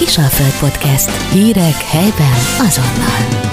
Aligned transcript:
Kisalföld 0.00 0.70
Podcast. 0.70 1.32
Hírek 1.32 1.74
helyben 1.74 2.32
azonnal. 2.58 3.50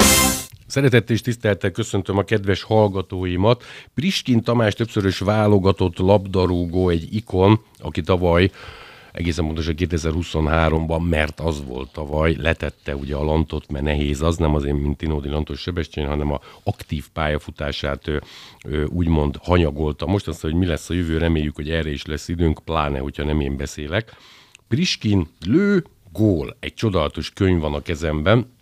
Szeretettel 0.67 1.15
és 1.15 1.21
tisztelettel 1.21 1.71
köszöntöm 1.71 2.17
a 2.17 2.23
kedves 2.23 2.63
hallgatóimat. 2.63 3.63
Priskin 3.93 4.43
Tamás 4.43 4.73
többszörös 4.73 5.19
válogatott 5.19 5.97
labdarúgó, 5.97 6.89
egy 6.89 7.15
ikon, 7.15 7.59
aki 7.79 8.01
tavaly 8.01 8.51
egészen 9.11 9.45
pontosan 9.45 9.73
2023-ban, 9.77 11.09
mert 11.09 11.39
az 11.39 11.63
volt 11.65 11.91
tavaly, 11.91 12.35
letette 12.39 12.95
ugye 12.95 13.15
a 13.15 13.23
lantot, 13.23 13.71
mert 13.71 13.85
nehéz 13.85 14.21
az, 14.21 14.37
nem 14.37 14.55
azért, 14.55 14.77
mint 14.77 14.97
Tinódi 14.97 15.29
Lantos 15.29 15.59
Sebestyén, 15.59 16.07
hanem 16.07 16.31
a 16.31 16.41
aktív 16.63 17.05
pályafutását 17.13 18.07
ő, 18.07 18.21
ő, 18.65 18.85
úgymond 18.85 19.35
hanyagolta. 19.41 20.05
Most 20.05 20.27
azt, 20.27 20.41
hogy 20.41 20.53
mi 20.53 20.65
lesz 20.65 20.89
a 20.89 20.93
jövő, 20.93 21.17
reméljük, 21.17 21.55
hogy 21.55 21.69
erre 21.69 21.89
is 21.89 22.05
lesz 22.05 22.27
időnk, 22.27 22.59
pláne, 22.65 22.99
hogyha 22.99 23.23
nem 23.23 23.39
én 23.39 23.57
beszélek. 23.57 24.15
Priskin 24.67 25.27
lő, 25.45 25.83
gól. 26.11 26.57
Egy 26.59 26.73
csodálatos 26.73 27.29
könyv 27.29 27.59
van 27.59 27.73
a 27.73 27.81
kezemben, 27.81 28.53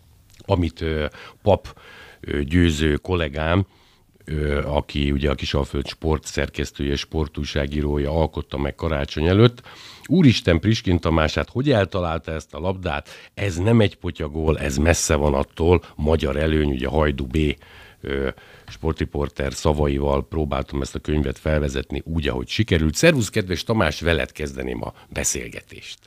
amit 0.45 0.81
ö, 0.81 1.05
pap 1.41 1.79
ö, 2.19 2.43
győző 2.43 2.95
kollégám, 2.95 3.65
ö, 4.25 4.63
aki 4.63 5.11
ugye 5.11 5.29
a 5.29 5.35
Kisalföld 5.35 5.87
sport 5.87 6.25
szerkesztője, 6.25 6.95
sportúságírója 6.95 8.11
alkotta 8.11 8.57
meg 8.57 8.75
karácsony 8.75 9.25
előtt. 9.25 9.61
Úristen 10.07 10.59
Priskin 10.59 10.99
Tamását, 10.99 11.49
hogy 11.49 11.71
eltalálta 11.71 12.31
ezt 12.31 12.53
a 12.53 12.59
labdát? 12.59 13.09
Ez 13.33 13.57
nem 13.57 13.81
egy 13.81 13.95
potyagól, 13.95 14.59
ez 14.59 14.77
messze 14.77 15.15
van 15.15 15.33
attól. 15.33 15.81
Magyar 15.95 16.35
előny, 16.37 16.71
ugye 16.71 16.87
Hajdu 16.87 17.25
B 17.25 17.37
sportriporter 18.67 19.53
szavaival 19.53 20.27
próbáltam 20.27 20.81
ezt 20.81 20.95
a 20.95 20.99
könyvet 20.99 21.39
felvezetni 21.39 22.01
úgy, 22.05 22.27
ahogy 22.27 22.47
sikerült. 22.47 22.95
Szervusz, 22.95 23.29
kedves 23.29 23.63
Tamás, 23.63 24.01
veled 24.01 24.31
kezdeném 24.31 24.83
a 24.83 24.93
beszélgetést. 25.09 25.99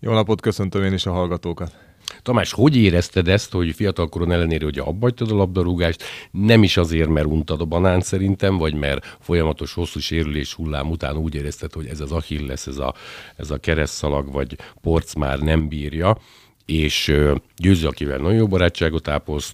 Jó 0.00 0.12
napot, 0.12 0.40
köszöntöm 0.40 0.82
én 0.82 0.92
is 0.92 1.06
a 1.06 1.12
hallgatókat. 1.12 1.76
Tamás, 2.22 2.52
hogy 2.52 2.76
érezted 2.76 3.28
ezt, 3.28 3.52
hogy 3.52 3.74
fiatalkoron 3.74 4.32
ellenére, 4.32 4.64
hogy 4.64 4.78
abbagytad 4.78 5.30
a 5.30 5.34
labdarúgást, 5.34 6.02
nem 6.30 6.62
is 6.62 6.76
azért, 6.76 7.08
mert 7.08 7.26
untad 7.26 7.60
a 7.60 7.64
banán 7.64 8.00
szerintem, 8.00 8.56
vagy 8.56 8.74
mert 8.74 9.16
folyamatos 9.20 9.72
hosszú 9.72 10.00
sérülés 10.00 10.54
hullám 10.54 10.90
után 10.90 11.16
úgy 11.16 11.34
érezted, 11.34 11.72
hogy 11.72 11.86
ez 11.86 12.00
az 12.00 12.12
Achilles, 12.12 12.66
ez 12.66 12.78
a, 12.78 12.94
ez 13.36 13.50
a 13.50 13.58
keresztszalag, 13.58 14.32
vagy 14.32 14.56
porc 14.80 15.14
már 15.14 15.38
nem 15.38 15.68
bírja, 15.68 16.18
és 16.66 17.14
Győző, 17.56 17.86
akivel 17.86 18.18
nagyon 18.18 18.38
jó 18.38 18.46
barátságot 18.46 19.08
ápolsz, 19.08 19.52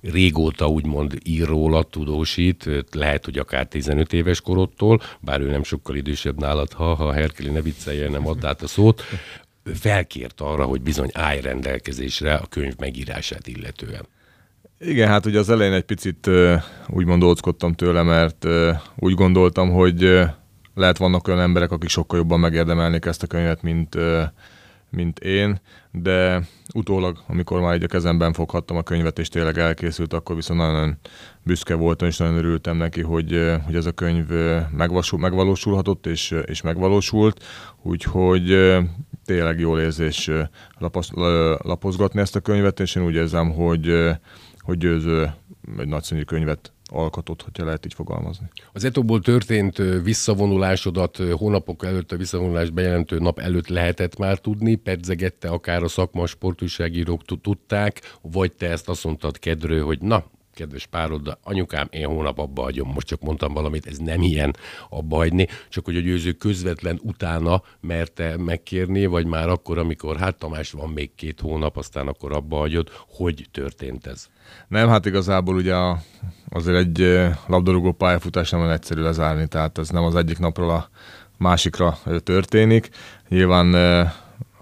régóta 0.00 0.66
úgymond 0.68 1.18
ír 1.24 1.46
róla, 1.46 1.82
tudósít, 1.82 2.68
lehet, 2.92 3.24
hogy 3.24 3.38
akár 3.38 3.66
15 3.66 4.12
éves 4.12 4.40
korodtól, 4.40 5.00
bár 5.20 5.40
ő 5.40 5.50
nem 5.50 5.62
sokkal 5.62 5.96
idősebb 5.96 6.38
nálad, 6.38 6.72
ha, 6.72 6.94
ha 6.94 7.12
Herkeli 7.12 7.50
ne 7.50 7.62
viccelje, 7.62 8.08
nem 8.08 8.26
add 8.26 8.46
át 8.46 8.62
a 8.62 8.66
szót, 8.66 9.02
felkért 9.74 10.40
arra, 10.40 10.64
hogy 10.64 10.80
bizony 10.80 11.10
állj 11.12 11.40
rendelkezésre 11.40 12.34
a 12.34 12.46
könyv 12.46 12.74
megírását 12.78 13.46
illetően. 13.46 14.06
Igen, 14.78 15.08
hát 15.08 15.26
ugye 15.26 15.38
az 15.38 15.50
elején 15.50 15.72
egy 15.72 15.84
picit 15.84 16.30
úgymond 16.88 17.22
óckodtam 17.22 17.72
tőle, 17.72 18.02
mert 18.02 18.46
úgy 18.96 19.14
gondoltam, 19.14 19.70
hogy 19.70 20.00
lehet 20.74 20.98
vannak 20.98 21.28
olyan 21.28 21.40
emberek, 21.40 21.70
akik 21.70 21.88
sokkal 21.88 22.18
jobban 22.18 22.40
megérdemelnék 22.40 23.04
ezt 23.04 23.22
a 23.22 23.26
könyvet, 23.26 23.62
mint, 23.62 23.96
mint 24.90 25.18
én, 25.18 25.60
de 25.90 26.42
utólag, 26.74 27.18
amikor 27.26 27.60
már 27.60 27.72
egy 27.72 27.82
a 27.82 27.86
kezemben 27.86 28.32
foghattam 28.32 28.76
a 28.76 28.82
könyvet, 28.82 29.18
és 29.18 29.28
tényleg 29.28 29.58
elkészült, 29.58 30.12
akkor 30.12 30.36
viszont 30.36 30.60
nagyon 30.60 30.98
büszke 31.42 31.74
voltam, 31.74 32.08
és 32.08 32.16
nagyon 32.16 32.36
örültem 32.36 32.76
neki, 32.76 33.00
hogy, 33.00 33.58
hogy 33.64 33.74
ez 33.74 33.86
a 33.86 33.92
könyv 33.92 34.26
megvalósulhatott, 35.16 36.06
és, 36.06 36.34
és 36.44 36.60
megvalósult, 36.60 37.44
úgyhogy 37.82 38.76
tényleg 39.24 39.58
jól 39.58 39.80
érzés 39.80 40.30
lapos, 40.78 41.08
lapozgatni 41.62 42.20
ezt 42.20 42.36
a 42.36 42.40
könyvet, 42.40 42.80
és 42.80 42.94
én 42.94 43.04
úgy 43.04 43.14
érzem, 43.14 43.50
hogy, 43.50 43.92
hogy 44.58 44.78
győző 44.78 45.32
egy 45.78 45.88
nagyszerű 45.88 46.22
könyvet 46.22 46.72
alkotott, 46.84 47.42
hogyha 47.42 47.64
lehet 47.64 47.84
így 47.84 47.94
fogalmazni. 47.94 48.50
Az 48.72 48.84
Etoból 48.84 49.20
történt 49.20 49.76
visszavonulásodat 50.02 51.16
hónapok 51.16 51.84
előtt 51.84 52.12
a 52.12 52.16
visszavonulást 52.16 52.72
bejelentő 52.72 53.18
nap 53.18 53.38
előtt 53.38 53.68
lehetett 53.68 54.16
már 54.16 54.38
tudni, 54.38 54.74
pedzegette 54.74 55.48
akár 55.48 55.82
a 55.82 55.88
szakma 55.88 56.26
sportúságírók 56.26 57.22
tudták, 57.40 58.16
vagy 58.22 58.52
te 58.52 58.70
ezt 58.70 58.88
azt 58.88 59.04
mondtad 59.04 59.38
kedről, 59.38 59.84
hogy 59.84 60.00
na, 60.00 60.24
kedves 60.60 60.86
párod, 60.86 61.22
de 61.22 61.38
anyukám, 61.42 61.86
én 61.90 62.06
hónap 62.06 62.38
abba 62.38 62.62
hagyom, 62.62 62.88
most 62.88 63.06
csak 63.06 63.20
mondtam 63.20 63.52
valamit, 63.52 63.86
ez 63.86 63.96
nem 63.96 64.22
ilyen 64.22 64.56
abba 64.88 65.16
hagyni, 65.16 65.46
csak 65.68 65.84
hogy 65.84 65.96
a 65.96 66.00
győző 66.00 66.32
közvetlen 66.32 67.00
utána 67.02 67.62
merte 67.80 68.36
megkérni, 68.36 69.06
vagy 69.06 69.26
már 69.26 69.48
akkor, 69.48 69.78
amikor 69.78 70.16
hát 70.16 70.38
Tamás 70.38 70.70
van 70.70 70.88
még 70.88 71.14
két 71.14 71.40
hónap, 71.40 71.76
aztán 71.76 72.08
akkor 72.08 72.32
abba 72.32 72.56
hagyod, 72.56 72.88
hogy 73.08 73.48
történt 73.52 74.06
ez? 74.06 74.26
Nem, 74.68 74.88
hát 74.88 75.06
igazából 75.06 75.54
ugye 75.54 75.74
azért 76.48 76.76
egy 76.76 77.28
labdarúgó 77.46 77.92
pályafutás 77.92 78.50
nem 78.50 78.68
egyszerű 78.68 79.00
lezárni, 79.00 79.46
tehát 79.46 79.78
ez 79.78 79.88
nem 79.88 80.04
az 80.04 80.14
egyik 80.14 80.38
napról 80.38 80.70
a 80.70 80.88
másikra 81.38 81.98
történik. 82.24 82.88
Nyilván 83.28 83.74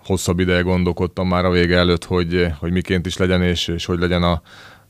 hosszabb 0.04 0.38
ideje 0.38 0.60
gondolkodtam 0.60 1.28
már 1.28 1.44
a 1.44 1.50
vége 1.50 1.76
előtt, 1.76 2.04
hogy, 2.04 2.47
hogy 2.59 2.72
miként 2.72 3.06
is 3.06 3.16
legyen, 3.16 3.42
és, 3.42 3.69
és 3.69 3.84
hogy 3.84 3.98
legyen 3.98 4.22
a, 4.22 4.42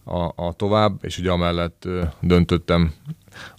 a, 0.09 0.33
a 0.37 0.53
tovább, 0.53 0.99
és 1.01 1.19
ugye 1.19 1.31
amellett 1.31 1.89
döntöttem 2.21 2.93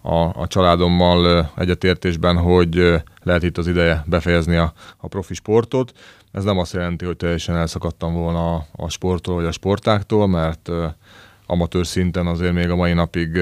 a, 0.01 0.41
a 0.41 0.47
családommal 0.47 1.51
egyetértésben, 1.55 2.37
hogy 2.37 3.01
lehet 3.23 3.43
itt 3.43 3.57
az 3.57 3.67
ideje 3.67 4.03
befejezni 4.07 4.55
a, 4.55 4.73
a 4.97 5.07
profi 5.07 5.33
sportot. 5.33 5.91
Ez 6.31 6.43
nem 6.43 6.57
azt 6.57 6.73
jelenti, 6.73 7.05
hogy 7.05 7.17
teljesen 7.17 7.55
elszakadtam 7.55 8.13
volna 8.13 8.55
a, 8.55 8.65
a 8.71 8.89
sporttól 8.89 9.35
vagy 9.35 9.45
a 9.45 9.51
sportáktól, 9.51 10.27
mert 10.27 10.69
amatőr 11.45 11.87
szinten 11.87 12.27
azért 12.27 12.53
még 12.53 12.69
a 12.69 12.75
mai 12.75 12.93
napig 12.93 13.39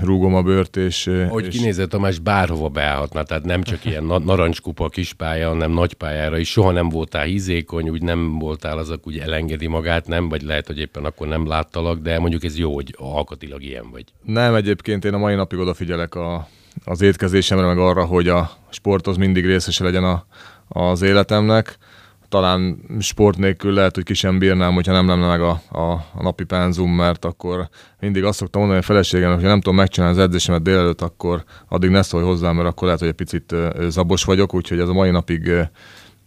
rúgom 0.00 0.34
a 0.34 0.42
bőrt, 0.42 0.76
és... 0.76 1.06
Ahogy 1.06 1.46
és... 1.46 1.56
kinézett 1.56 1.88
Tamás, 1.88 2.18
bárhova 2.18 2.68
beállhatna, 2.68 3.22
tehát 3.22 3.44
nem 3.44 3.62
csak 3.62 3.84
ilyen 3.84 4.04
na- 4.04 4.18
narancskupa 4.18 4.88
kispálya, 4.88 5.48
hanem 5.48 5.70
nagypályára 5.70 6.38
is. 6.38 6.50
Soha 6.50 6.70
nem 6.70 6.88
voltál 6.88 7.24
hízékony, 7.24 7.88
úgy 7.88 8.02
nem 8.02 8.38
voltál 8.38 8.78
az, 8.78 8.90
aki 8.90 9.02
úgy 9.04 9.18
elengedi 9.18 9.66
magát, 9.66 10.06
nem? 10.06 10.28
Vagy 10.28 10.42
lehet, 10.42 10.66
hogy 10.66 10.78
éppen 10.78 11.04
akkor 11.04 11.28
nem 11.28 11.46
láttalak, 11.46 11.98
de 11.98 12.18
mondjuk 12.18 12.44
ez 12.44 12.58
jó, 12.58 12.74
hogy 12.74 12.94
alkatilag 12.98 13.62
ilyen 13.62 13.90
vagy. 13.90 14.04
Nem, 14.22 14.54
egyébként 14.54 15.04
én 15.04 15.14
a 15.14 15.18
mai 15.18 15.34
napig 15.34 15.58
odafigyelek 15.58 16.14
a, 16.14 16.48
az 16.84 17.00
étkezésemre, 17.00 17.66
meg 17.66 17.78
arra, 17.78 18.04
hogy 18.04 18.28
a 18.28 18.50
sport 18.70 19.06
az 19.06 19.16
mindig 19.16 19.46
részese 19.46 19.84
legyen 19.84 20.04
a, 20.04 20.26
az 20.68 21.02
életemnek 21.02 21.78
talán 22.28 22.78
sport 23.00 23.38
nélkül 23.38 23.72
lehet, 23.72 23.94
hogy 23.94 24.04
ki 24.04 24.14
sem 24.14 24.38
bírnám, 24.38 24.74
hogyha 24.74 24.92
nem 24.92 25.08
lenne 25.08 25.26
meg 25.26 25.40
a, 25.40 25.62
a, 25.70 25.92
a 25.92 26.22
napi 26.22 26.44
penzum, 26.44 26.90
mert 26.90 27.24
akkor 27.24 27.68
mindig 28.00 28.24
azt 28.24 28.38
szoktam 28.38 28.60
mondani 28.60 28.82
a 28.82 28.86
feleségemnek, 28.86 29.38
hogy 29.38 29.48
nem 29.48 29.60
tudom 29.60 29.76
megcsinálni 29.76 30.16
az 30.16 30.22
edzésemet 30.22 30.62
délelőtt, 30.62 31.00
akkor 31.00 31.44
addig 31.68 31.90
ne 31.90 32.02
szólj 32.02 32.24
hozzám, 32.24 32.56
mert 32.56 32.68
akkor 32.68 32.84
lehet, 32.84 33.00
hogy 33.00 33.08
egy 33.08 33.14
picit 33.14 33.54
zabos 33.88 34.24
vagyok, 34.24 34.54
úgyhogy 34.54 34.80
ez 34.80 34.88
a 34.88 34.92
mai 34.92 35.10
napig 35.10 35.50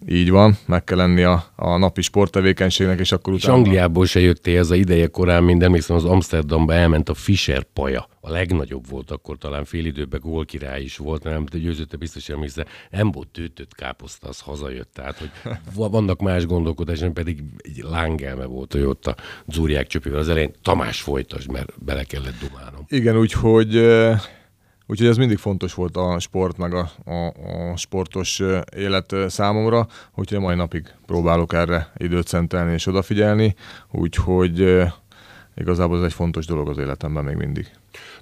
így 0.08 0.30
van, 0.30 0.58
meg 0.66 0.84
kell 0.84 0.98
lenni 0.98 1.24
a, 1.24 1.44
a 1.56 1.78
napi 1.78 2.02
sporttevékenységnek, 2.02 3.00
és 3.00 3.12
akkor 3.12 3.34
utána... 3.34 3.58
És 3.58 3.60
Angliából 3.60 4.06
se 4.06 4.20
jöttél 4.20 4.58
ez 4.58 4.70
a 4.70 4.76
ideje 4.76 5.08
korán, 5.08 5.44
mint 5.44 5.64
emlékszem, 5.64 5.96
az 5.96 6.06
Amsterdamba 6.06 6.74
elment 6.74 7.10
a 7.10 7.14
Fischer 7.14 7.64
paja. 7.64 8.10
A 8.22 8.32
legnagyobb 8.32 8.90
volt 8.90 9.12
akkor, 9.12 9.38
talán 9.38 9.66
fél 9.66 9.86
időben 9.86 10.20
gólkirály 10.20 10.82
is 10.82 10.98
volt, 10.98 11.24
nem 11.24 11.46
te 11.46 11.58
győzőtte 11.58 11.98
biztos 11.98 12.30
emlékszel, 12.30 12.66
nem 12.90 13.12
volt 13.12 13.28
tőtött 13.28 13.76
káposzta, 13.76 14.28
az 14.28 14.40
hazajött. 14.40 14.90
Tehát, 14.94 15.18
hogy 15.18 15.30
vannak 15.74 16.22
más 16.22 16.46
gondolkodások, 16.46 17.14
pedig 17.14 17.44
egy 17.58 17.84
lángelme 17.90 18.46
volt, 18.46 18.72
hogy 18.72 18.82
ott 18.82 19.08
a 19.08 19.16
Zúriák 19.48 19.88
csöpével 19.88 20.20
az 20.20 20.30
elején. 20.30 20.52
Tamás 20.62 21.02
folytasd, 21.02 21.52
mert 21.52 21.84
bele 21.84 22.04
kellett 22.04 22.40
dumálnom. 22.50 22.86
Igen, 22.88 23.18
úgyhogy 23.18 23.76
Úgyhogy 24.88 25.08
ez 25.08 25.18
mindig 25.18 25.38
fontos 25.38 25.74
volt 25.74 25.98
a 25.98 26.20
sport, 26.20 26.58
meg 26.58 26.74
a, 26.74 26.92
a, 27.06 27.26
a 27.72 27.78
sportos 27.78 28.42
élet 28.76 29.16
számomra, 29.28 29.88
úgyhogy 30.16 30.40
mai 30.40 30.56
napig 30.56 30.94
próbálok 31.06 31.54
erre 31.54 31.92
időt 31.98 32.28
szentelni 32.28 32.74
és 32.74 32.88
odafigyelni, 32.88 33.56
úgyhogy 33.92 34.84
igazából 35.56 35.98
ez 35.98 36.04
egy 36.04 36.14
fontos 36.14 36.46
dolog 36.46 36.70
az 36.70 36.78
életemben 36.78 37.24
még 37.24 37.36
mindig. 37.36 37.72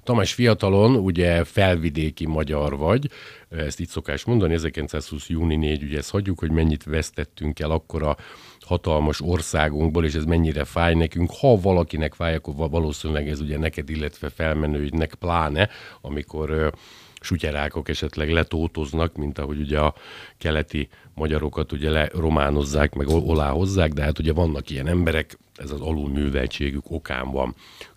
Tamás 0.02 0.32
fiatalon, 0.32 0.96
ugye 0.96 1.44
felvidéki 1.44 2.26
magyar 2.26 2.76
vagy, 2.76 3.10
ezt 3.48 3.80
így 3.80 3.88
szokás 3.88 4.24
mondani, 4.24 4.54
1920. 4.54 5.28
júni 5.28 5.56
4, 5.56 5.82
ugye 5.82 5.98
ezt 5.98 6.10
hagyjuk, 6.10 6.38
hogy 6.38 6.50
mennyit 6.50 6.84
vesztettünk 6.84 7.60
el 7.60 7.70
akkor 7.70 8.02
a 8.02 8.16
hatalmas 8.60 9.20
országunkból, 9.20 10.04
és 10.04 10.14
ez 10.14 10.24
mennyire 10.24 10.64
fáj 10.64 10.94
nekünk. 10.94 11.30
Ha 11.40 11.60
valakinek 11.60 12.14
fáj, 12.14 12.34
akkor 12.34 12.54
valószínűleg 12.70 13.28
ez 13.28 13.40
ugye 13.40 13.58
neked, 13.58 13.90
illetve 13.90 14.28
felmenőidnek 14.28 15.14
pláne, 15.14 15.68
amikor 16.00 16.72
sutyerákok 17.20 17.88
esetleg 17.88 18.30
letótoznak, 18.30 19.16
mint 19.16 19.38
ahogy 19.38 19.60
ugye 19.60 19.78
a 19.78 19.94
keleti 20.38 20.88
magyarokat 21.14 21.72
ugye 21.72 21.90
le 21.90 22.08
románozzák, 22.12 22.94
meg 22.94 23.08
oláhozzák, 23.08 23.92
de 23.92 24.02
hát 24.02 24.18
ugye 24.18 24.32
vannak 24.32 24.70
ilyen 24.70 24.86
emberek, 24.86 25.38
ez 25.54 25.70
az 25.70 25.80
alulműveltségük 25.80 26.90
okán 26.90 27.30
van. 27.30 27.54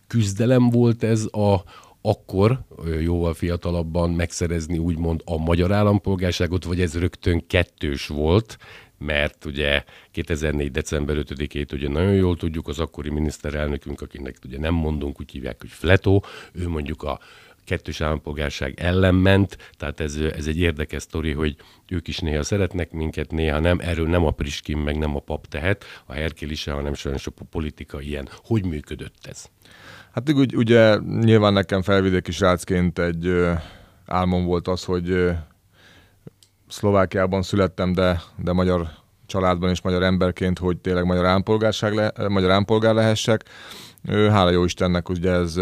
Küzdelem 0.07 0.69
volt 0.69 1.03
ez 1.03 1.25
a, 1.31 1.63
akkor 2.01 2.59
jóval 2.99 3.33
fiatalabban 3.33 4.09
megszerezni 4.09 4.77
úgymond 4.77 5.21
a 5.25 5.37
magyar 5.37 5.71
állampolgárságot, 5.71 6.63
vagy 6.63 6.81
ez 6.81 6.99
rögtön 6.99 7.47
kettős 7.47 8.07
volt, 8.07 8.57
mert 8.97 9.45
ugye 9.45 9.83
2004. 10.11 10.71
december 10.71 11.15
5-ét 11.19 11.73
ugye 11.73 11.89
nagyon 11.89 12.13
jól 12.13 12.37
tudjuk, 12.37 12.67
az 12.67 12.79
akkori 12.79 13.09
miniszterelnökünk, 13.09 14.01
akinek 14.01 14.37
ugye 14.45 14.59
nem 14.59 14.73
mondunk, 14.73 15.19
úgy 15.19 15.31
hívják, 15.31 15.59
hogy 15.59 15.69
Fletó, 15.69 16.23
ő 16.51 16.69
mondjuk 16.69 17.03
a 17.03 17.19
kettős 17.65 18.01
állampolgárság 18.01 18.79
ellen 18.79 19.15
ment, 19.15 19.57
tehát 19.77 19.99
ez, 19.99 20.15
ez 20.15 20.47
egy 20.47 20.59
érdekes 20.59 21.01
sztori, 21.01 21.31
hogy 21.31 21.55
ők 21.89 22.07
is 22.07 22.19
néha 22.19 22.43
szeretnek 22.43 22.91
minket, 22.91 23.31
néha 23.31 23.59
nem. 23.59 23.79
Erről 23.79 24.07
nem 24.07 24.25
a 24.25 24.31
Priskin, 24.31 24.77
meg 24.77 24.97
nem 24.97 25.15
a 25.15 25.19
pap 25.19 25.47
tehet, 25.47 25.83
a 26.05 26.13
Herkéli 26.13 26.55
se, 26.55 26.71
hanem 26.71 26.93
sajnos 26.93 27.27
a 27.27 27.31
politika 27.49 28.01
ilyen. 28.01 28.29
Hogy 28.43 28.65
működött 28.65 29.25
ez? 29.29 29.45
Hát 30.11 30.31
úgy, 30.31 30.55
ugye 30.55 30.97
nyilván 30.97 31.53
nekem 31.53 31.81
felvidéki 31.81 32.31
srácként 32.31 32.99
egy 32.99 33.25
ö, 33.25 33.53
álmom 34.05 34.45
volt 34.45 34.67
az, 34.67 34.83
hogy 34.83 35.09
ö, 35.09 35.31
Szlovákiában 36.67 37.41
születtem, 37.41 37.93
de, 37.93 38.21
de 38.43 38.51
magyar 38.51 38.87
családban 39.25 39.69
és 39.69 39.81
magyar 39.81 40.03
emberként, 40.03 40.59
hogy 40.59 40.77
tényleg 40.77 41.05
magyar 41.05 41.25
állampolgárság 41.25 41.93
le, 41.93 42.11
magyar 42.27 42.49
állampolgár 42.49 42.93
lehessek. 42.93 43.43
Hála 44.09 44.49
jó 44.49 44.63
Istennek, 44.63 45.09
ugye 45.09 45.31
ez 45.31 45.59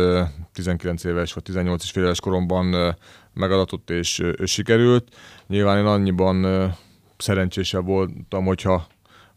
19 0.54 1.04
éves 1.04 1.34
vagy 1.34 1.44
18 1.44 1.84
és 1.84 1.92
fél 1.92 2.04
éves 2.04 2.20
koromban 2.20 2.96
megadatott 3.34 3.90
és 3.90 4.24
sikerült. 4.44 5.16
Nyilván 5.48 5.78
én 5.78 5.86
annyiban 5.86 6.72
szerencsésebb 7.18 7.86
voltam, 7.86 8.46
hogyha 8.46 8.88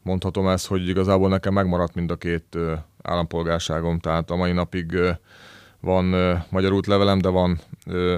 mondhatom 0.02 0.48
ezt, 0.48 0.66
hogy 0.66 0.88
igazából 0.88 1.28
nekem 1.28 1.52
megmaradt 1.52 1.94
mind 1.94 2.10
a 2.10 2.16
két 2.16 2.58
állampolgárságom, 3.02 3.98
tehát 3.98 4.30
a 4.30 4.36
mai 4.36 4.52
napig 4.52 4.98
van 5.84 6.04
magyar 6.48 6.72
útlevelem, 6.72 7.18
de 7.18 7.28
van 7.28 7.60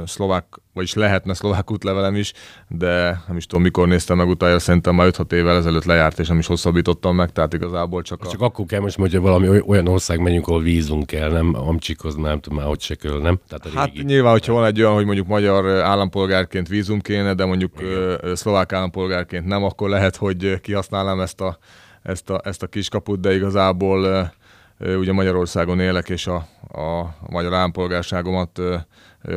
szlovák, 0.05 0.45
vagyis 0.73 0.95
lehetne 0.95 1.35
szlovák 1.35 1.71
útlevelem 1.71 2.15
is, 2.15 2.33
de 2.69 3.23
nem 3.27 3.37
is 3.37 3.47
tudom, 3.47 3.63
mikor 3.63 3.89
néztem 3.89 4.17
meg 4.17 4.29
utána, 4.29 4.59
szerintem 4.59 4.95
már 4.95 5.09
5-6 5.11 5.33
évvel 5.33 5.57
ezelőtt 5.57 5.85
lejárt, 5.85 6.19
és 6.19 6.29
nem 6.29 6.39
is 6.39 6.47
hosszabbítottam 6.47 7.17
meg, 7.17 7.33
tehát 7.33 7.55
igazából 7.55 8.03
csak 8.03 8.25
a... 8.25 8.29
Csak 8.29 8.41
akkor 8.41 8.67
kell 8.67 8.81
most, 8.81 8.97
hogyha 8.97 9.21
valami 9.21 9.61
olyan 9.67 9.89
ország 9.89 10.21
megyünk, 10.21 10.47
ahol 10.47 10.63
vízunk 10.63 11.07
kell, 11.07 11.31
nem 11.31 11.55
Amcsikhoz, 11.55 12.15
nem 12.15 12.41
tudom 12.41 12.59
már, 12.59 12.67
hogy 12.67 12.81
se 12.81 12.95
kell, 12.95 13.21
nem? 13.21 13.39
Tehát 13.49 13.67
a 13.67 13.79
hát 13.79 13.87
régi... 13.87 14.03
nyilván, 14.03 14.33
hogyha 14.33 14.53
van 14.53 14.65
egy 14.65 14.81
olyan, 14.81 14.95
hogy 14.95 15.05
mondjuk 15.05 15.27
magyar 15.27 15.69
állampolgárként 15.69 16.69
vízum 16.69 17.01
kéne, 17.01 17.35
de 17.35 17.45
mondjuk 17.45 17.73
Igen. 17.81 18.37
szlovák 18.37 18.73
állampolgárként 18.73 19.47
nem, 19.47 19.65
akkor 19.65 19.89
lehet, 19.89 20.17
hogy 20.17 20.61
kihasználnám 20.61 21.21
ezt 21.21 21.41
a, 21.41 21.59
ezt 22.03 22.31
a, 22.31 22.41
ezt 22.45 22.63
a 22.63 22.67
kiskaput, 22.67 23.21
de 23.21 23.35
igazából 23.35 24.33
ugye 24.79 25.13
Magyarországon 25.13 25.81
élek, 25.81 26.09
és 26.09 26.27
a, 26.27 26.35
a 26.81 27.17
magyar 27.31 27.55
állampolgárságomat 27.55 28.61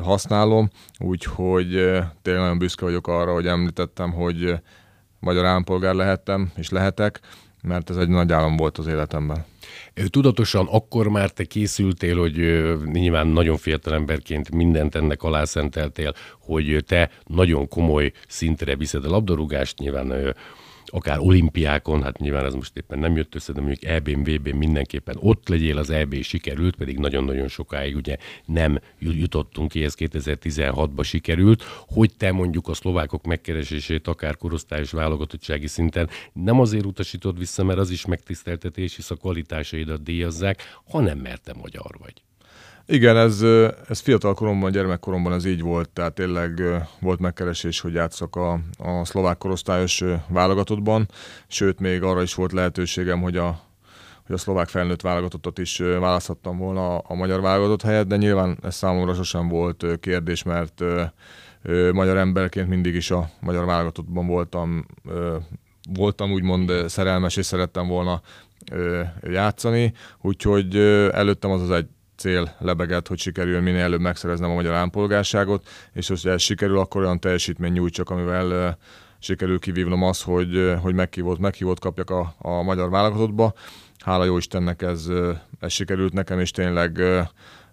használom, 0.03 0.69
úgyhogy 0.97 1.67
tényleg 2.21 2.41
nagyon 2.41 2.57
büszke 2.57 2.85
vagyok 2.85 3.07
arra, 3.07 3.33
hogy 3.33 3.47
említettem, 3.47 4.11
hogy 4.11 4.53
magyar 5.19 5.45
állampolgár 5.45 5.93
lehettem, 5.93 6.51
és 6.55 6.69
lehetek, 6.69 7.19
mert 7.61 7.89
ez 7.89 7.97
egy 7.97 8.09
nagy 8.09 8.31
állam 8.31 8.55
volt 8.55 8.77
az 8.77 8.87
életemben. 8.87 9.45
Tudatosan 10.09 10.67
akkor 10.71 11.07
már 11.07 11.29
te 11.29 11.43
készültél, 11.43 12.17
hogy 12.17 12.35
nyilván 12.85 13.27
nagyon 13.27 13.57
fiatal 13.57 13.93
emberként 13.93 14.51
mindent 14.51 14.95
ennek 14.95 15.23
alá 15.23 15.43
szenteltél, 15.43 16.13
hogy 16.39 16.83
te 16.87 17.09
nagyon 17.25 17.67
komoly 17.67 18.11
szintre 18.27 18.75
viszed 18.75 19.05
a 19.05 19.09
labdarúgást, 19.09 19.77
nyilván 19.77 20.35
akár 20.91 21.17
olimpiákon, 21.19 22.03
hát 22.03 22.17
nyilván 22.17 22.45
ez 22.45 22.53
most 22.53 22.77
éppen 22.77 22.99
nem 22.99 23.15
jött 23.15 23.35
össze, 23.35 23.53
de 23.53 23.61
mondjuk 23.61 23.83
EB-n, 23.83 24.21
VB-n 24.23 24.55
mindenképpen 24.55 25.15
ott 25.19 25.47
legyél, 25.47 25.77
az 25.77 25.89
EB 25.89 26.21
sikerült, 26.21 26.75
pedig 26.75 26.97
nagyon-nagyon 26.97 27.47
sokáig 27.47 27.95
ugye 27.95 28.17
nem 28.45 28.79
jutottunk 28.99 29.69
ki, 29.69 29.83
ez 29.83 29.95
2016-ban 29.97 31.03
sikerült, 31.03 31.63
hogy 31.87 32.11
te 32.17 32.31
mondjuk 32.31 32.67
a 32.67 32.73
szlovákok 32.73 33.25
megkeresését 33.25 34.07
akár 34.07 34.37
korosztályos 34.37 34.91
válogatottsági 34.91 35.67
szinten 35.67 36.09
nem 36.33 36.59
azért 36.59 36.85
utasítod 36.85 37.37
vissza, 37.37 37.63
mert 37.63 37.79
az 37.79 37.89
is 37.89 38.05
megtiszteltetés, 38.05 38.95
hisz 38.95 39.11
a 39.11 39.15
kvalitásaidat 39.15 40.03
díjazzák, 40.03 40.79
hanem 40.89 41.17
mert 41.17 41.43
te 41.43 41.53
magyar 41.53 41.95
vagy. 41.99 42.23
Igen, 42.91 43.17
ez, 43.17 43.41
ez 43.87 43.99
fiatal 43.99 44.33
koromban, 44.33 44.71
gyermekkoromban 44.71 45.33
ez 45.33 45.45
így 45.45 45.61
volt, 45.61 45.89
tehát 45.89 46.13
tényleg 46.13 46.61
volt 46.99 47.19
megkeresés, 47.19 47.79
hogy 47.79 47.93
játszak 47.93 48.35
a, 48.35 48.51
a 48.77 49.05
szlovák 49.05 49.37
korosztályos 49.37 50.03
válogatottban, 50.27 51.07
sőt 51.47 51.79
még 51.79 52.03
arra 52.03 52.21
is 52.21 52.33
volt 52.33 52.51
lehetőségem, 52.51 53.21
hogy 53.21 53.37
a, 53.37 53.61
hogy 54.25 54.35
a 54.35 54.37
szlovák 54.37 54.67
felnőtt 54.67 55.01
válogatottat 55.01 55.57
is 55.57 55.77
választhattam 55.77 56.57
volna 56.57 56.97
a, 56.97 57.03
a 57.07 57.15
magyar 57.15 57.41
válogatott 57.41 57.81
helyett, 57.81 58.07
de 58.07 58.15
nyilván 58.15 58.57
ez 58.63 58.75
számomra 58.75 59.13
sosem 59.13 59.47
volt 59.47 59.85
kérdés, 59.99 60.43
mert 60.43 60.83
magyar 61.93 62.17
emberként 62.17 62.69
mindig 62.69 62.95
is 62.95 63.11
a 63.11 63.29
magyar 63.39 63.65
válogatottban 63.65 64.27
voltam, 64.27 64.85
voltam 65.93 66.31
úgymond 66.31 66.71
szerelmes, 66.87 67.37
és 67.37 67.45
szerettem 67.45 67.87
volna 67.87 68.21
játszani, 69.21 69.93
úgyhogy 70.21 70.75
előttem 71.11 71.51
az 71.51 71.61
az 71.61 71.71
egy 71.71 71.87
cél 72.19 72.55
lebegett, 72.59 73.07
hogy 73.07 73.19
sikerül 73.19 73.61
minél 73.61 73.81
előbb 73.81 73.99
megszereznem 73.99 74.49
a 74.49 74.53
magyar 74.53 74.73
állampolgárságot, 74.73 75.67
és 75.93 76.07
hogy 76.07 76.21
ez 76.23 76.41
sikerül, 76.41 76.79
akkor 76.79 77.01
olyan 77.01 77.19
teljesítmény 77.19 77.71
nyújtsak, 77.71 78.09
amivel 78.09 78.77
sikerül 79.19 79.59
kivívnom 79.59 80.03
azt, 80.03 80.23
hogy, 80.23 80.73
hogy 80.81 80.93
meghívót, 80.93 81.39
meghívót 81.39 81.79
kapjak 81.79 82.09
a, 82.09 82.35
a 82.37 82.61
magyar 82.61 82.89
válogatottba. 82.89 83.53
Hála 83.97 84.23
jó 84.23 84.37
Istennek 84.37 84.81
ez, 84.81 85.07
ez 85.59 85.71
sikerült 85.71 86.13
nekem, 86.13 86.39
és 86.39 86.51
tényleg 86.51 87.01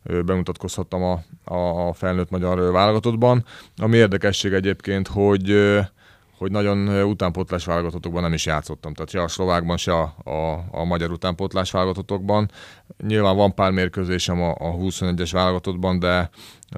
bemutatkozhattam 0.02 1.02
a, 1.02 1.20
a 1.54 1.92
felnőtt 1.92 2.30
magyar 2.30 2.72
válogatottban. 2.72 3.44
Ami 3.76 3.96
érdekesség 3.96 4.52
egyébként, 4.52 5.08
hogy 5.08 5.78
hogy 6.38 6.50
nagyon 6.50 7.04
utánpótlás 7.04 7.64
válogatottokban 7.64 8.22
nem 8.22 8.32
is 8.32 8.46
játszottam, 8.46 8.94
tehát 8.94 9.10
se 9.10 9.22
a 9.22 9.28
szlovákban, 9.28 9.76
se 9.76 9.92
a, 9.92 10.14
a, 10.24 10.64
a 10.70 10.84
magyar 10.84 11.10
utánpótlás 11.10 11.70
válogatottokban. 11.70 12.50
Nyilván 13.06 13.36
van 13.36 13.54
pár 13.54 13.70
mérkőzésem 13.70 14.42
a, 14.42 14.50
a 14.50 14.76
21-es 14.76 15.28
válogatottban, 15.32 15.98
de, 15.98 16.30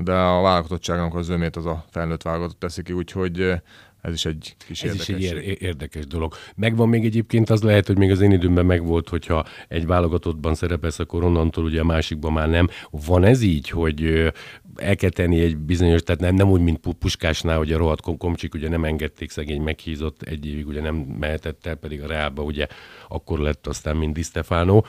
de 0.02 0.12
a 0.12 0.43
válogatottságnak 0.43 1.14
az 1.14 1.26
zömét 1.26 1.56
az 1.56 1.66
a 1.66 1.84
felnőtt 1.90 2.22
válogatott 2.22 2.60
teszi 2.60 2.82
ki, 2.82 2.93
úgyhogy 2.93 3.60
ez 4.00 4.14
is 4.14 4.25
egy 4.25 4.56
kis 4.66 4.82
Ez 4.82 4.94
is 4.94 5.08
egy 5.08 5.56
érdekes 5.60 6.06
dolog. 6.06 6.34
Megvan 6.56 6.88
még 6.88 7.05
egyébként, 7.05 7.50
az 7.50 7.62
lehet, 7.62 7.87
hogy 7.87 7.99
még 7.99 8.10
az 8.10 8.20
én 8.20 8.31
időmben 8.31 8.66
megvolt, 8.66 9.08
hogyha 9.08 9.44
egy 9.69 9.87
válogatottban 9.87 10.55
szerepelsz, 10.55 10.99
akkor 10.99 11.25
onnantól 11.25 11.64
ugye 11.64 11.81
a 11.81 11.84
másikban 11.84 12.32
már 12.32 12.49
nem. 12.49 12.69
Van 12.90 13.25
ez 13.25 13.43
így, 13.43 13.69
hogy 13.69 14.32
el 14.79 14.97
kell 14.97 15.11
tenni 15.11 15.41
egy 15.41 15.57
bizonyos, 15.57 16.03
tehát 16.03 16.21
nem, 16.21 16.35
nem 16.35 16.51
úgy, 16.51 16.61
mint 16.61 16.81
Puskásnál, 16.99 17.57
hogy 17.57 17.73
a 17.73 17.79
rohadt 17.79 18.19
komcsik 18.19 18.55
ugye 18.55 18.69
nem 18.69 18.85
engedték, 18.85 19.31
szegény 19.31 19.63
meghízott, 19.63 20.23
egy 20.23 20.47
évig 20.47 20.67
ugye 20.67 20.81
nem 20.81 20.95
mehetett 20.95 21.67
el, 21.67 21.75
pedig 21.75 22.03
a 22.03 22.07
Reálba 22.07 22.43
ugye 22.43 22.67
akkor 23.09 23.39
lett 23.39 23.67
aztán, 23.67 23.97
mint 23.97 24.15
Di 24.15 24.23
Stefano. 24.23 24.81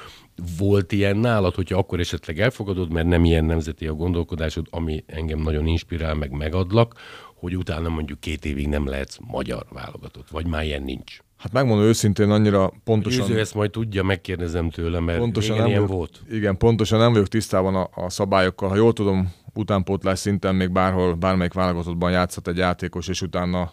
Volt 0.58 0.92
ilyen 0.92 1.18
nálad, 1.18 1.56
hogyha 1.56 1.78
akkor 1.78 2.00
esetleg 2.00 2.40
elfogadod, 2.40 2.92
mert 2.92 3.08
nem 3.08 3.26
ilyen 3.26 3.46
nemzeti 3.46 3.88
a 3.88 3.94
gondolkodásod, 3.94 4.68
ami 4.70 5.04
engem 5.08 5.40
nagyon 5.40 5.68
inspirál, 5.68 6.14
meg 6.14 6.32
megadlak, 6.32 6.94
hogy 7.36 7.58
utána 7.58 7.90
mondjuk 7.90 8.20
két 8.20 8.46
évig 8.46 8.68
nem 8.68 8.88
lehetsz 8.88 9.18
magyar 9.28 9.66
válogatott, 9.70 10.30
vagy 10.30 10.48
már 10.48 10.64
ilyen 10.64 10.84
nincs? 10.84 11.20
Hát 11.40 11.52
megmondom 11.52 11.86
őszintén, 11.86 12.30
annyira 12.30 12.72
pontosan... 12.84 13.28
Győző 13.28 13.40
ezt 13.40 13.54
majd 13.54 13.72
tudja, 13.72 14.04
megkérdezem 14.04 14.70
tőle, 14.70 15.00
mert 15.00 15.18
pontosan 15.18 15.58
nem 15.58 15.66
ilyen 15.66 15.82
vagyok, 15.82 15.96
volt. 15.96 16.22
Igen, 16.30 16.58
pontosan 16.58 17.00
nem 17.00 17.12
vagyok 17.12 17.28
tisztában 17.28 17.76
a, 17.76 17.90
a 17.94 18.10
szabályokkal. 18.10 18.70
Ha 18.70 18.76
jól 18.76 18.94
tudom, 18.94 19.34
utánpótlás 19.54 20.20
szinten 20.20 20.56
még 20.56 20.72
bárhol, 20.72 21.14
bármelyik 21.14 21.54
válogatottban 21.54 22.12
játszhat 22.12 22.48
egy 22.48 22.58
játékos, 22.58 23.08
és 23.08 23.22
utána 23.22 23.72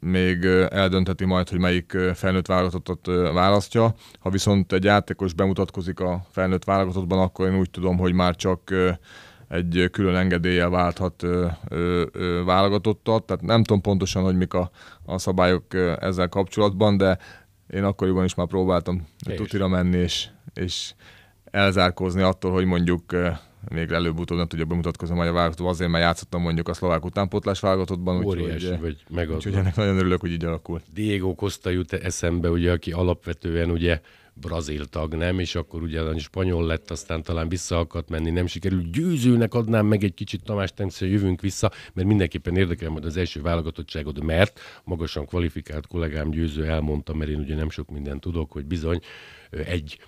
még 0.00 0.44
eldöntheti 0.70 1.24
majd, 1.24 1.48
hogy 1.48 1.58
melyik 1.58 1.96
felnőtt 2.14 2.46
válogatottat 2.46 3.06
választja. 3.32 3.94
Ha 4.18 4.30
viszont 4.30 4.72
egy 4.72 4.84
játékos 4.84 5.32
bemutatkozik 5.32 6.00
a 6.00 6.26
felnőtt 6.30 6.64
válogatottban, 6.64 7.18
akkor 7.18 7.48
én 7.48 7.58
úgy 7.58 7.70
tudom, 7.70 7.98
hogy 7.98 8.12
már 8.12 8.36
csak 8.36 8.74
egy 9.48 9.88
külön 9.92 10.14
engedéllyel 10.14 10.68
válthat 10.68 11.22
ö, 11.22 11.46
ö, 11.68 12.04
ö, 12.12 12.42
válogatottat, 12.44 13.24
tehát 13.24 13.42
nem 13.42 13.64
tudom 13.64 13.82
pontosan, 13.82 14.22
hogy 14.22 14.36
mik 14.36 14.54
a, 14.54 14.70
a 15.04 15.18
szabályok 15.18 15.74
ezzel 16.00 16.28
kapcsolatban, 16.28 16.96
de 16.96 17.18
én 17.70 17.84
akkoriban 17.84 18.24
is 18.24 18.34
már 18.34 18.46
próbáltam 18.46 19.06
és. 19.28 19.36
tutira 19.36 19.68
menni, 19.68 19.96
és, 19.96 20.28
és 20.54 20.94
elzárkózni 21.44 22.22
attól, 22.22 22.52
hogy 22.52 22.64
mondjuk 22.64 23.02
még 23.68 23.90
előbb-utóbb 23.90 24.38
nem 24.38 24.46
tudja 24.46 24.64
bemutatkozni 24.64 25.14
a 25.14 25.18
magyar 25.18 25.32
válogatott, 25.32 25.66
azért, 25.66 25.90
mert 25.90 26.04
játszottam 26.04 26.42
mondjuk 26.42 26.68
a 26.68 26.74
szlovák 26.74 27.04
utánpótlás 27.04 27.60
válogatottban. 27.60 28.24
Óriási 28.24 28.64
úgyhogy, 28.64 28.80
vagy 28.80 29.04
megadva. 29.08 29.36
Úgyhogy 29.36 29.54
ennek 29.54 29.76
nagyon 29.76 29.96
örülök, 29.96 30.20
hogy 30.20 30.30
így 30.30 30.44
alakult. 30.44 30.84
Diego 30.92 31.34
Costa 31.34 31.70
jut 31.70 31.92
eszembe, 31.92 32.50
ugye, 32.50 32.72
aki 32.72 32.92
alapvetően 32.92 33.70
ugye 33.70 34.00
brazil 34.34 34.84
tag, 34.84 35.14
nem? 35.14 35.38
És 35.38 35.54
akkor 35.54 35.82
ugye 35.82 36.00
a 36.00 36.18
spanyol 36.18 36.66
lett, 36.66 36.90
aztán 36.90 37.22
talán 37.22 37.48
vissza 37.48 37.78
akart 37.78 38.08
menni, 38.08 38.30
nem 38.30 38.46
sikerült. 38.46 38.90
Győzőnek 38.90 39.54
adnám 39.54 39.86
meg 39.86 40.04
egy 40.04 40.14
kicsit 40.14 40.42
Tamás 40.42 40.72
Temsző, 40.74 41.06
jövünk 41.06 41.40
vissza, 41.40 41.70
mert 41.92 42.08
mindenképpen 42.08 42.56
érdekel 42.56 42.90
majd 42.90 43.04
az 43.04 43.16
első 43.16 43.42
válogatottságod, 43.42 44.22
mert 44.22 44.60
magasan 44.84 45.26
kvalifikált 45.26 45.86
kollégám 45.86 46.30
győző 46.30 46.64
elmondta, 46.64 47.14
mert 47.14 47.30
én 47.30 47.38
ugye 47.38 47.54
nem 47.54 47.70
sok 47.70 47.90
mindent 47.90 48.20
tudok, 48.20 48.52
hogy 48.52 48.64
bizony 48.64 49.00
egy 49.50 49.98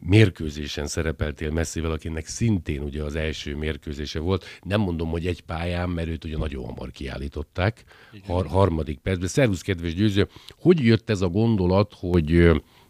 mérkőzésen 0.00 0.86
szerepeltél 0.86 1.50
messzivel, 1.50 1.90
akinek 1.90 2.26
szintén 2.26 2.82
ugye 2.82 3.02
az 3.02 3.14
első 3.14 3.56
mérkőzése 3.56 4.18
volt. 4.18 4.44
Nem 4.62 4.80
mondom, 4.80 5.08
hogy 5.08 5.26
egy 5.26 5.40
pályán, 5.40 5.88
mert 5.90 6.08
őt 6.08 6.24
ugye 6.24 6.36
nagyon 6.36 6.64
hamar 6.64 6.90
kiállították. 6.90 7.84
Har- 8.26 8.48
harmadik 8.48 8.98
percben. 8.98 9.28
Szervusz, 9.28 9.60
kedves 9.62 9.94
győző! 9.94 10.28
Hogy 10.48 10.84
jött 10.84 11.10
ez 11.10 11.20
a 11.20 11.28
gondolat, 11.28 11.94
hogy 11.98 12.30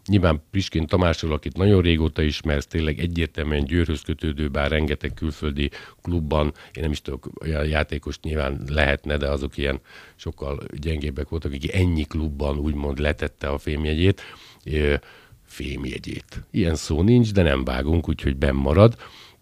Nyilván 0.07 0.41
Priskin 0.51 0.87
Tamásról, 0.87 1.33
akit 1.33 1.57
nagyon 1.57 1.81
régóta 1.81 2.21
ismersz, 2.21 2.65
tényleg 2.65 2.99
egyértelműen 2.99 3.63
Győrhöz 3.63 4.01
kötődő, 4.01 4.47
bár 4.47 4.69
rengeteg 4.71 5.13
külföldi 5.13 5.69
klubban, 6.01 6.53
én 6.73 6.81
nem 6.81 6.91
is 6.91 7.01
tudok, 7.01 7.29
olyan 7.41 7.65
játékos 7.65 8.19
nyilván 8.19 8.61
lehetne, 8.67 9.17
de 9.17 9.29
azok 9.29 9.57
ilyen 9.57 9.79
sokkal 10.15 10.59
gyengébbek 10.73 11.29
voltak, 11.29 11.53
aki 11.53 11.73
ennyi 11.73 12.03
klubban 12.03 12.57
úgymond 12.57 12.99
letette 12.99 13.49
a 13.49 13.57
fémjegyét, 13.57 14.21
fémjegyét. 15.45 16.43
Ilyen 16.51 16.75
szó 16.75 17.01
nincs, 17.01 17.31
de 17.31 17.41
nem 17.41 17.63
vágunk, 17.63 18.09
úgyhogy 18.09 18.35
benn 18.35 18.55
marad. 18.55 18.95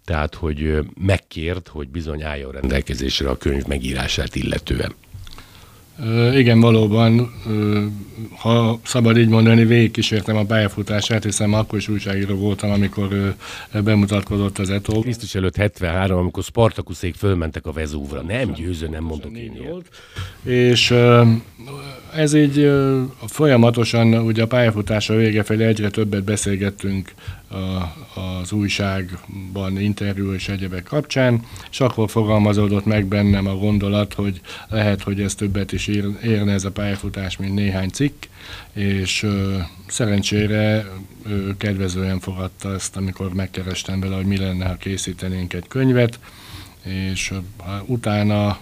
Tehát, 0.05 0.35
hogy 0.35 0.77
megkért, 1.01 1.67
hogy 1.67 1.89
bizony 1.89 2.23
álljon 2.23 2.51
rendelkezésre 2.51 3.29
a 3.29 3.37
könyv 3.37 3.65
megírását 3.65 4.35
illetően. 4.35 4.93
Igen, 6.33 6.59
valóban, 6.59 7.33
ha 8.37 8.79
szabad 8.83 9.17
így 9.17 9.27
mondani, 9.27 9.65
végigkísértem 9.65 10.37
a 10.37 10.45
pályafutását, 10.45 11.23
hiszen 11.23 11.53
akkor 11.53 11.79
is 11.79 11.87
újságíró 11.87 12.35
voltam, 12.35 12.71
amikor 12.71 13.35
bemutatkozott 13.83 14.57
az 14.57 14.69
Eto. 14.69 14.99
Krisztus 14.99 15.35
előtt 15.35 15.55
73, 15.55 16.19
amikor 16.19 16.43
Spartakuszék 16.43 17.15
fölmentek 17.15 17.65
a 17.65 17.71
Vezúvra. 17.71 18.21
Nem 18.21 18.51
győző, 18.51 18.87
nem 18.87 19.03
mondok 19.03 19.37
én 19.37 19.51
volt. 19.69 19.85
És 20.43 20.93
ez 22.15 22.33
így 22.33 22.71
folyamatosan, 23.27 24.13
ugye 24.13 24.43
a 24.43 24.47
pályafutása 24.47 25.15
vége 25.15 25.43
felé 25.43 25.65
egyre 25.65 25.89
többet 25.89 26.23
beszélgettünk 26.23 27.11
az 28.13 28.51
újságban, 28.51 29.79
interjú 29.79 30.33
és 30.33 30.49
egyebek 30.49 30.83
kapcsán, 30.83 31.45
és 31.71 31.79
akkor 31.79 32.09
fogalmazódott 32.09 32.85
meg 32.85 33.05
bennem 33.05 33.47
a 33.47 33.55
gondolat, 33.55 34.13
hogy 34.13 34.41
lehet, 34.67 35.01
hogy 35.03 35.21
ez 35.21 35.35
többet 35.35 35.71
is 35.71 35.87
érne 36.23 36.53
ez 36.53 36.65
a 36.65 36.71
pályafutás, 36.71 37.37
mint 37.37 37.53
néhány 37.53 37.89
cikk, 37.89 38.23
és 38.73 39.23
ö, 39.23 39.57
szerencsére 39.87 40.85
ö, 41.25 41.49
kedvezően 41.57 42.19
fogadta 42.19 42.73
ezt, 42.73 42.95
amikor 42.95 43.33
megkerestem 43.33 43.99
vele, 43.99 44.15
hogy 44.15 44.25
mi 44.25 44.37
lenne, 44.37 44.65
ha 44.65 44.75
készítenénk 44.75 45.53
egy 45.53 45.67
könyvet, 45.67 46.19
és 46.83 47.31
ö, 47.31 47.37
utána 47.85 48.59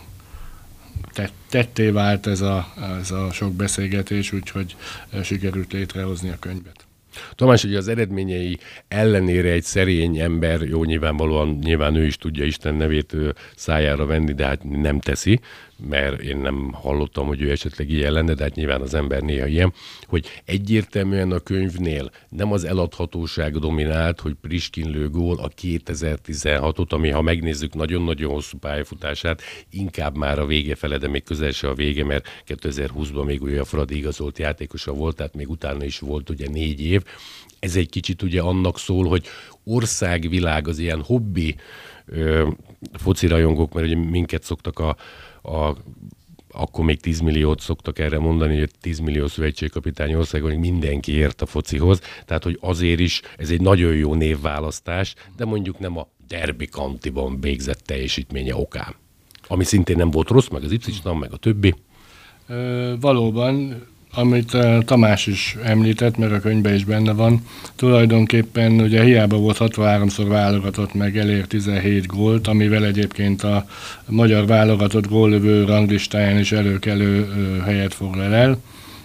tetté 1.49 1.89
vált 1.89 2.27
ez 2.27 2.41
a, 2.41 2.73
ez 2.99 3.11
a 3.11 3.31
sok 3.31 3.53
beszélgetés, 3.53 4.31
úgyhogy 4.31 4.75
sikerült 5.23 5.73
létrehozni 5.73 6.29
a 6.29 6.39
könyvet. 6.39 6.86
Tamás, 7.35 7.61
hogy 7.61 7.75
az 7.75 7.87
eredményei 7.87 8.57
ellenére 8.87 9.51
egy 9.51 9.63
szerény 9.63 10.19
ember, 10.19 10.61
jó, 10.61 10.83
nyilvánvalóan 10.83 11.59
nyilván 11.63 11.95
ő 11.95 12.05
is 12.05 12.17
tudja 12.17 12.45
Isten 12.45 12.75
nevét 12.75 13.15
szájára 13.55 14.05
venni, 14.05 14.33
de 14.33 14.45
hát 14.45 14.63
nem 14.63 14.99
teszi, 14.99 15.39
mert 15.79 16.21
én 16.21 16.37
nem 16.37 16.71
hallottam, 16.71 17.27
hogy 17.27 17.41
ő 17.41 17.51
esetleg 17.51 17.89
ilyen 17.89 18.11
lenne, 18.11 18.33
de 18.33 18.43
hát 18.43 18.55
nyilván 18.55 18.81
az 18.81 18.93
ember 18.93 19.21
néha 19.21 19.45
ilyen, 19.45 19.73
hogy 20.07 20.25
egyértelműen 20.45 21.31
a 21.31 21.39
könyvnél 21.39 22.11
nem 22.29 22.51
az 22.51 22.63
eladhatóság 22.63 23.57
dominált, 23.57 24.19
hogy 24.19 24.33
Priskin 24.41 25.09
gól 25.11 25.37
a 25.39 25.49
2016-ot, 25.61 26.89
ami 26.89 27.09
ha 27.09 27.21
megnézzük 27.21 27.73
nagyon-nagyon 27.73 28.31
hosszú 28.31 28.57
pályafutását, 28.57 29.41
inkább 29.69 30.17
már 30.17 30.39
a 30.39 30.45
vége 30.45 30.75
fele, 30.75 30.97
de 30.97 31.07
még 31.07 31.23
közel 31.23 31.51
se 31.51 31.69
a 31.69 31.73
vége, 31.73 32.03
mert 32.03 32.27
2020-ban 32.47 33.25
még 33.25 33.41
ugye 33.41 33.59
a 33.59 33.65
Fradi 33.65 33.97
igazolt 33.97 34.37
játékosa 34.37 34.93
volt, 34.93 35.15
tehát 35.15 35.35
még 35.35 35.49
utána 35.49 35.83
is 35.83 35.99
volt 35.99 36.29
ugye 36.29 36.49
négy 36.49 36.81
év. 36.81 37.03
Ez 37.59 37.75
egy 37.75 37.89
kicsit 37.89 38.21
ugye 38.21 38.41
annak 38.41 38.79
szól, 38.79 39.07
hogy 39.07 39.25
országvilág 39.63 40.67
az 40.67 40.79
ilyen 40.79 41.01
hobbi 41.01 41.55
ö, 42.05 42.49
focirajongók, 42.93 43.73
mert 43.73 43.85
ugye 43.85 43.95
minket 43.95 44.43
szoktak 44.43 44.79
a 44.79 44.95
a 45.47 45.75
akkor 46.51 46.85
még 46.85 46.99
10 46.99 47.19
milliót 47.19 47.59
szoktak 47.59 47.99
erre 47.99 48.19
mondani, 48.19 48.59
hogy 48.59 48.71
10 48.81 48.99
millió 48.99 49.27
szövetségkapitány 49.27 50.13
országon 50.13 50.55
mindenki 50.55 51.11
ért 51.11 51.41
a 51.41 51.45
focihoz, 51.45 52.01
tehát 52.25 52.43
hogy 52.43 52.57
azért 52.61 52.99
is 52.99 53.21
ez 53.37 53.49
egy 53.49 53.61
nagyon 53.61 53.95
jó 53.95 54.13
névválasztás, 54.13 55.13
de 55.37 55.45
mondjuk 55.45 55.79
nem 55.79 55.97
a 55.97 56.07
Derby 56.27 56.67
County-ban 56.67 57.39
végzett 57.41 57.79
teljesítménye 57.79 58.55
okán. 58.55 58.95
Ami 59.47 59.63
szintén 59.63 59.95
nem 59.95 60.11
volt 60.11 60.29
rossz, 60.29 60.47
meg 60.47 60.63
az 60.63 60.71
y 60.71 60.79
meg 61.19 61.31
a 61.31 61.37
többi. 61.37 61.75
Ö, 62.47 62.93
valóban 62.99 63.83
amit 64.13 64.53
uh, 64.53 64.83
Tamás 64.83 65.27
is 65.27 65.55
említett, 65.63 66.17
mert 66.17 66.31
a 66.31 66.39
könyvben 66.39 66.73
is 66.73 66.85
benne 66.85 67.13
van, 67.13 67.41
tulajdonképpen 67.75 68.81
ugye 68.81 69.03
hiába 69.03 69.37
volt 69.37 69.57
63-szor 69.59 70.25
válogatott 70.27 70.93
meg, 70.93 71.17
elér 71.17 71.45
17 71.45 72.05
gólt, 72.05 72.47
amivel 72.47 72.85
egyébként 72.85 73.43
a 73.43 73.65
magyar 74.05 74.45
válogatott 74.45 75.07
góllövő 75.07 75.63
ranglistáján 75.63 76.39
is 76.39 76.51
előkelő 76.51 77.27
helyet 77.65 77.93
foglal 77.93 78.33
el, 78.33 78.57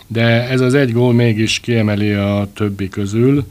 de 0.07 0.49
ez 0.49 0.61
az 0.61 0.75
egy 0.75 0.93
gól 0.93 1.13
mégis 1.13 1.61
kiemeli 1.61 2.13
a 2.13 2.49
többi 2.55 2.89
közül, 2.89 3.47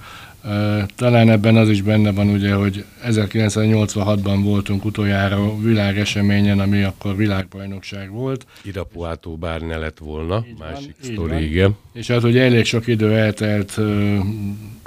talán 0.96 1.30
ebben 1.30 1.56
az 1.56 1.70
is 1.70 1.82
benne 1.82 2.12
van, 2.12 2.30
ugye, 2.30 2.54
hogy 2.54 2.86
1986-ban 3.06 4.40
voltunk 4.44 4.86
utoljára 4.86 5.60
világeseményen, 5.60 6.60
ami 6.60 6.84
akkor 6.84 7.16
világbajnokság 7.16 8.12
volt. 8.12 8.46
Irapuátó 8.64 9.36
bár 9.36 9.62
ne 9.62 9.78
lett 9.78 9.98
volna, 9.98 10.46
így 10.48 10.58
másik 10.60 10.96
van, 11.02 11.12
sztori, 11.12 11.50
igen. 11.50 11.78
És 11.94 12.10
az, 12.10 12.22
hogy 12.22 12.38
elég 12.38 12.66
sok 12.66 12.88
idő 12.88 13.16
eltelt 13.16 13.80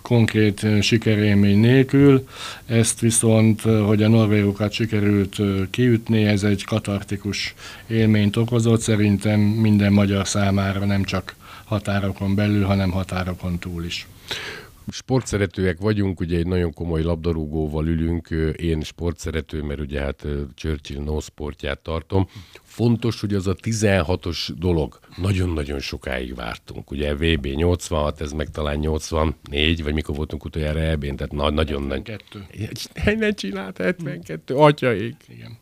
konkrét 0.03 0.67
sikerélmény 0.81 1.59
nélkül, 1.59 2.29
ezt 2.67 3.01
viszont, 3.01 3.61
hogy 3.61 4.03
a 4.03 4.09
norvégokat 4.09 4.73
sikerült 4.73 5.37
kiütni, 5.71 6.25
ez 6.25 6.43
egy 6.43 6.65
katartikus 6.65 7.55
élményt 7.87 8.37
okozott, 8.37 8.81
szerintem 8.81 9.41
minden 9.41 9.93
magyar 9.93 10.29
számára 10.29 10.85
nem 10.85 11.05
csak 11.05 11.35
határokon 11.65 12.35
belül, 12.35 12.65
hanem 12.65 12.91
határokon 12.91 13.59
túl 13.59 13.85
is 13.85 14.07
sportszeretőek 14.88 15.79
vagyunk, 15.79 16.21
ugye 16.21 16.38
egy 16.38 16.47
nagyon 16.47 16.73
komoly 16.73 17.03
labdarúgóval 17.03 17.87
ülünk, 17.87 18.29
én 18.57 18.81
sportszerető, 18.81 19.62
mert 19.62 19.81
ugye 19.81 20.00
hát 20.00 20.26
Churchill 20.55 21.03
no 21.03 21.21
sportját 21.21 21.79
tartom. 21.79 22.29
Fontos, 22.62 23.21
hogy 23.21 23.35
az 23.35 23.47
a 23.47 23.55
16-os 23.55 24.49
dolog, 24.59 24.99
nagyon-nagyon 25.17 25.79
sokáig 25.79 26.35
vártunk. 26.35 26.91
Ugye 26.91 27.14
VB 27.14 27.47
86, 27.47 28.21
ez 28.21 28.33
meg 28.33 28.50
talán 28.50 28.79
84, 28.79 29.83
vagy 29.83 29.95
mikor 29.95 30.17
voltunk 30.17 30.45
utoljára 30.45 30.81
EB-n, 30.81 31.17
tehát 31.17 31.33
na- 31.33 31.50
nagyon 31.50 31.83
nagy. 31.83 32.09
72. 32.09 33.17
Ne 33.17 33.31
csinált 33.31 33.76
72, 33.76 34.55
atyaik. 34.55 35.17
Igen. 35.29 35.59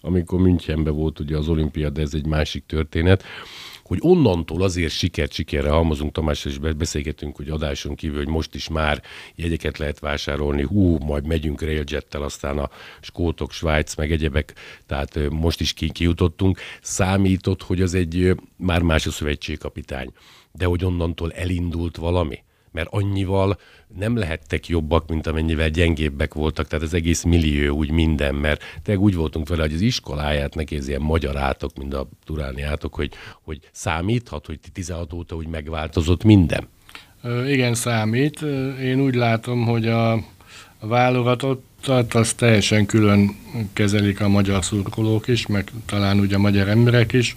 Amikor 0.00 0.40
Münchenben 0.40 0.94
volt 0.94 1.20
ugye 1.20 1.36
az 1.36 1.48
olimpia, 1.48 1.90
de 1.90 2.00
ez 2.00 2.14
egy 2.14 2.26
másik 2.26 2.66
történet 2.66 3.24
hogy 3.84 3.98
onnantól 4.00 4.62
azért 4.62 4.92
sikert 4.92 5.32
sikerre 5.32 5.70
halmozunk, 5.70 6.12
Tamás, 6.12 6.44
és 6.44 6.58
beszélgetünk, 6.58 7.36
hogy 7.36 7.48
adáson 7.48 7.94
kívül, 7.94 8.16
hogy 8.16 8.28
most 8.28 8.54
is 8.54 8.68
már 8.68 9.02
jegyeket 9.34 9.78
lehet 9.78 9.98
vásárolni, 9.98 10.62
hú, 10.62 10.96
majd 10.98 11.26
megyünk 11.26 11.62
railjettel, 11.62 12.22
aztán 12.22 12.58
a 12.58 12.70
skótok, 13.00 13.52
Svájc, 13.52 13.94
meg 13.94 14.12
egyebek, 14.12 14.54
tehát 14.86 15.18
most 15.30 15.60
is 15.60 15.72
ki, 15.72 15.90
kijutottunk. 15.90 16.58
Számított, 16.82 17.62
hogy 17.62 17.82
az 17.82 17.94
egy 17.94 18.34
már 18.56 18.82
más 18.82 19.06
a 19.06 19.10
szövetségkapitány, 19.10 20.12
de 20.52 20.64
hogy 20.64 20.84
onnantól 20.84 21.32
elindult 21.32 21.96
valami 21.96 22.43
mert 22.74 22.88
annyival 22.90 23.58
nem 23.96 24.16
lehettek 24.16 24.68
jobbak, 24.68 25.08
mint 25.08 25.26
amennyivel 25.26 25.68
gyengébbek 25.68 26.34
voltak, 26.34 26.66
tehát 26.66 26.84
az 26.84 26.94
egész 26.94 27.22
millió 27.22 27.76
úgy 27.76 27.90
minden, 27.90 28.34
mert 28.34 28.62
te 28.82 28.96
úgy 28.96 29.14
voltunk 29.14 29.48
vele, 29.48 29.62
hogy 29.62 29.72
az 29.72 29.80
iskoláját 29.80 30.54
neki 30.54 30.76
ez 30.76 30.88
ilyen 30.88 31.00
magyar 31.00 31.36
átok, 31.36 31.78
mint 31.78 31.94
a 31.94 32.08
turáni 32.24 32.62
átok, 32.62 32.94
hogy, 32.94 33.12
hogy 33.42 33.58
számíthat, 33.72 34.46
hogy 34.46 34.58
16 34.72 35.12
óta 35.12 35.36
úgy 35.36 35.46
megváltozott 35.46 36.24
minden. 36.24 36.68
Igen, 37.46 37.74
számít. 37.74 38.42
Én 38.80 39.00
úgy 39.00 39.14
látom, 39.14 39.64
hogy 39.64 39.88
a 39.88 40.18
válogatott 40.80 41.73
tehát 41.84 42.14
azt 42.14 42.36
teljesen 42.36 42.86
külön 42.86 43.36
kezelik 43.72 44.20
a 44.20 44.28
magyar 44.28 44.64
szurkolók 44.64 45.28
is, 45.28 45.46
meg 45.46 45.70
talán 45.86 46.18
ugye 46.18 46.34
a 46.34 46.38
magyar 46.38 46.68
emberek 46.68 47.12
is. 47.12 47.36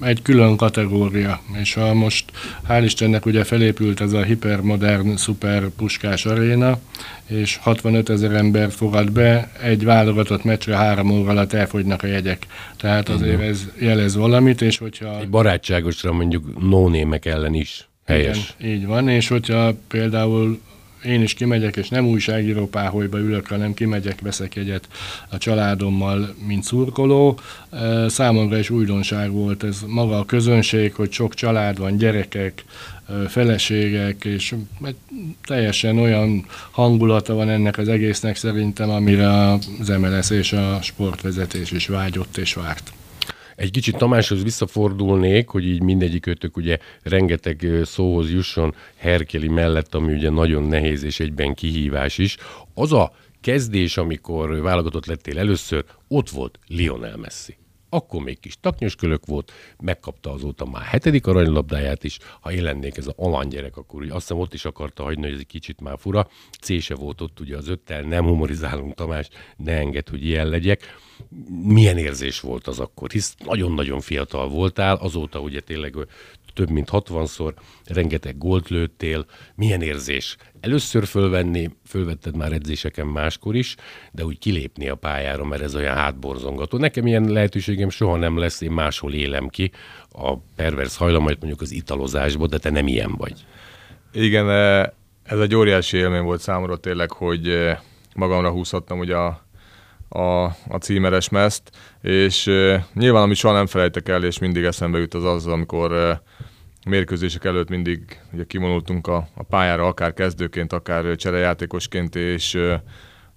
Egy 0.00 0.22
külön 0.22 0.56
kategória, 0.56 1.40
és 1.60 1.74
ha 1.74 1.94
most 1.94 2.24
hál' 2.68 2.82
Istennek 2.84 3.26
ugye 3.26 3.44
felépült 3.44 4.00
ez 4.00 4.12
a 4.12 4.22
hipermodern, 4.22 5.16
szuper 5.16 5.68
puskás 5.68 6.26
aréna, 6.26 6.78
és 7.26 7.56
65 7.56 8.08
ezer 8.08 8.32
ember 8.32 8.70
fogad 8.70 9.12
be, 9.12 9.50
egy 9.62 9.84
válogatott 9.84 10.44
meccsre 10.44 10.76
három 10.76 11.10
óra 11.10 11.30
alatt 11.30 11.52
elfogynak 11.52 12.02
a 12.02 12.06
jegyek. 12.06 12.46
Tehát 12.76 13.08
azért 13.08 13.40
ez 13.40 13.66
jelez 13.78 14.16
valamit, 14.16 14.62
és 14.62 14.78
hogyha... 14.78 15.20
Egy 15.20 15.28
barátságosra 15.28 16.12
mondjuk 16.12 16.68
nónémek 16.68 17.24
ellen 17.24 17.54
is 17.54 17.88
helyes. 18.04 18.54
Igen, 18.58 18.72
így 18.72 18.86
van, 18.86 19.08
és 19.08 19.28
hogyha 19.28 19.74
például 19.88 20.60
én 21.06 21.22
is 21.22 21.34
kimegyek, 21.34 21.76
és 21.76 21.88
nem 21.88 22.06
újságíró 22.06 22.66
páholyba 22.66 23.18
ülök, 23.18 23.46
hanem 23.46 23.74
kimegyek, 23.74 24.20
veszek 24.20 24.56
egyet 24.56 24.88
a 25.28 25.38
családommal, 25.38 26.34
mint 26.46 26.64
szurkoló. 26.64 27.38
Számomra 28.06 28.58
is 28.58 28.70
újdonság 28.70 29.30
volt 29.30 29.64
ez 29.64 29.80
maga 29.86 30.18
a 30.18 30.24
közönség, 30.24 30.94
hogy 30.94 31.12
sok 31.12 31.34
család 31.34 31.78
van, 31.78 31.96
gyerekek, 31.96 32.64
feleségek, 33.28 34.24
és 34.24 34.54
teljesen 35.44 35.98
olyan 35.98 36.44
hangulata 36.70 37.34
van 37.34 37.48
ennek 37.48 37.78
az 37.78 37.88
egésznek 37.88 38.36
szerintem, 38.36 38.90
amire 38.90 39.52
az 39.52 39.88
MLS 39.98 40.30
és 40.30 40.52
a 40.52 40.78
sportvezetés 40.82 41.70
is 41.70 41.86
vágyott 41.86 42.36
és 42.36 42.54
várt. 42.54 42.92
Egy 43.56 43.70
kicsit 43.70 43.96
Tamáshoz 43.96 44.42
visszafordulnék, 44.42 45.48
hogy 45.48 45.66
így 45.66 45.82
mindegyik 45.82 46.26
ötök 46.26 46.56
ugye 46.56 46.78
rengeteg 47.02 47.66
szóhoz 47.84 48.32
jusson 48.32 48.74
Herkeli 48.96 49.48
mellett, 49.48 49.94
ami 49.94 50.12
ugye 50.12 50.30
nagyon 50.30 50.62
nehéz 50.62 51.02
és 51.02 51.20
egyben 51.20 51.54
kihívás 51.54 52.18
is. 52.18 52.36
Az 52.74 52.92
a 52.92 53.12
kezdés, 53.40 53.96
amikor 53.96 54.60
válogatott 54.60 55.06
lettél 55.06 55.38
először, 55.38 55.84
ott 56.08 56.30
volt 56.30 56.58
Lionel 56.66 57.16
Messi 57.16 57.56
akkor 57.88 58.22
még 58.22 58.40
kis 58.40 58.56
taknyoskölök 58.60 59.26
volt, 59.26 59.52
megkapta 59.78 60.32
azóta 60.32 60.64
már 60.64 60.82
hetedik 60.82 61.26
aranylabdáját 61.26 62.04
is, 62.04 62.18
ha 62.40 62.52
én 62.52 62.62
lennék 62.62 62.96
ez 62.96 63.06
a 63.06 63.14
alany 63.16 63.48
gyerek, 63.48 63.76
akkor 63.76 64.00
ugye 64.00 64.12
azt 64.12 64.20
hiszem 64.26 64.42
ott 64.42 64.54
is 64.54 64.64
akarta 64.64 65.02
hagyni, 65.02 65.22
hogy 65.22 65.32
ez 65.32 65.38
egy 65.38 65.46
kicsit 65.46 65.80
már 65.80 65.98
fura. 65.98 66.28
C 66.60 66.80
se 66.80 66.94
volt 66.94 67.20
ott 67.20 67.40
ugye 67.40 67.56
az 67.56 67.68
öttel, 67.68 68.02
nem 68.02 68.24
humorizálunk 68.24 68.94
Tamás, 68.94 69.28
ne 69.56 69.72
enged, 69.72 70.08
hogy 70.08 70.24
ilyen 70.24 70.48
legyek. 70.48 70.96
Milyen 71.62 71.98
érzés 71.98 72.40
volt 72.40 72.66
az 72.66 72.80
akkor? 72.80 73.10
Hisz 73.10 73.34
nagyon-nagyon 73.44 74.00
fiatal 74.00 74.48
voltál, 74.48 74.96
azóta 74.96 75.40
ugye 75.40 75.60
tényleg 75.60 75.96
több 76.56 76.70
mint 76.70 76.88
60-szor, 76.92 77.52
rengeteg 77.84 78.38
gólt 78.38 78.68
lőttél. 78.68 79.26
Milyen 79.54 79.82
érzés? 79.82 80.36
Először 80.60 81.06
fölvenni, 81.06 81.70
fölvetted 81.86 82.36
már 82.36 82.52
edzéseken 82.52 83.06
máskor 83.06 83.54
is, 83.54 83.76
de 84.12 84.24
úgy 84.24 84.38
kilépni 84.38 84.88
a 84.88 84.94
pályára, 84.94 85.44
mert 85.44 85.62
ez 85.62 85.74
olyan 85.74 85.94
hátborzongató. 85.94 86.78
Nekem 86.78 87.06
ilyen 87.06 87.24
lehetőségem 87.24 87.90
soha 87.90 88.16
nem 88.16 88.38
lesz, 88.38 88.60
én 88.60 88.70
máshol 88.70 89.14
élem 89.14 89.48
ki 89.48 89.70
a 90.10 90.36
pervers 90.56 90.96
hajlamait 90.96 91.38
mondjuk 91.38 91.60
az 91.60 91.72
italozásból, 91.72 92.46
de 92.46 92.58
te 92.58 92.70
nem 92.70 92.86
ilyen 92.86 93.14
vagy. 93.16 93.44
Igen, 94.12 94.50
eh, 94.50 94.84
ez 95.22 95.38
egy 95.38 95.54
óriási 95.54 95.96
élmény 95.96 96.22
volt 96.22 96.40
számomra 96.40 96.76
tényleg, 96.76 97.12
hogy 97.12 97.48
eh, 97.48 97.78
magamra 98.14 98.50
húzhattam 98.50 98.98
ugye 98.98 99.16
a, 99.16 99.45
a, 100.08 100.44
a 100.44 100.78
címeres 100.80 101.28
meszt, 101.28 101.70
és 102.02 102.50
nyilván 102.94 103.22
amit 103.22 103.36
soha 103.36 103.54
nem 103.54 103.66
felejtek 103.66 104.08
el, 104.08 104.24
és 104.24 104.38
mindig 104.38 104.64
eszembe 104.64 104.98
jut 104.98 105.14
az 105.14 105.24
az, 105.24 105.46
amikor 105.46 106.20
mérkőzések 106.86 107.44
előtt 107.44 107.68
mindig 107.68 108.20
ugye 108.32 108.44
kivonultunk 108.44 109.06
a, 109.06 109.28
a 109.34 109.42
pályára, 109.42 109.86
akár 109.86 110.14
kezdőként, 110.14 110.72
akár 110.72 111.16
cserejátékosként, 111.16 112.16
és, 112.16 112.58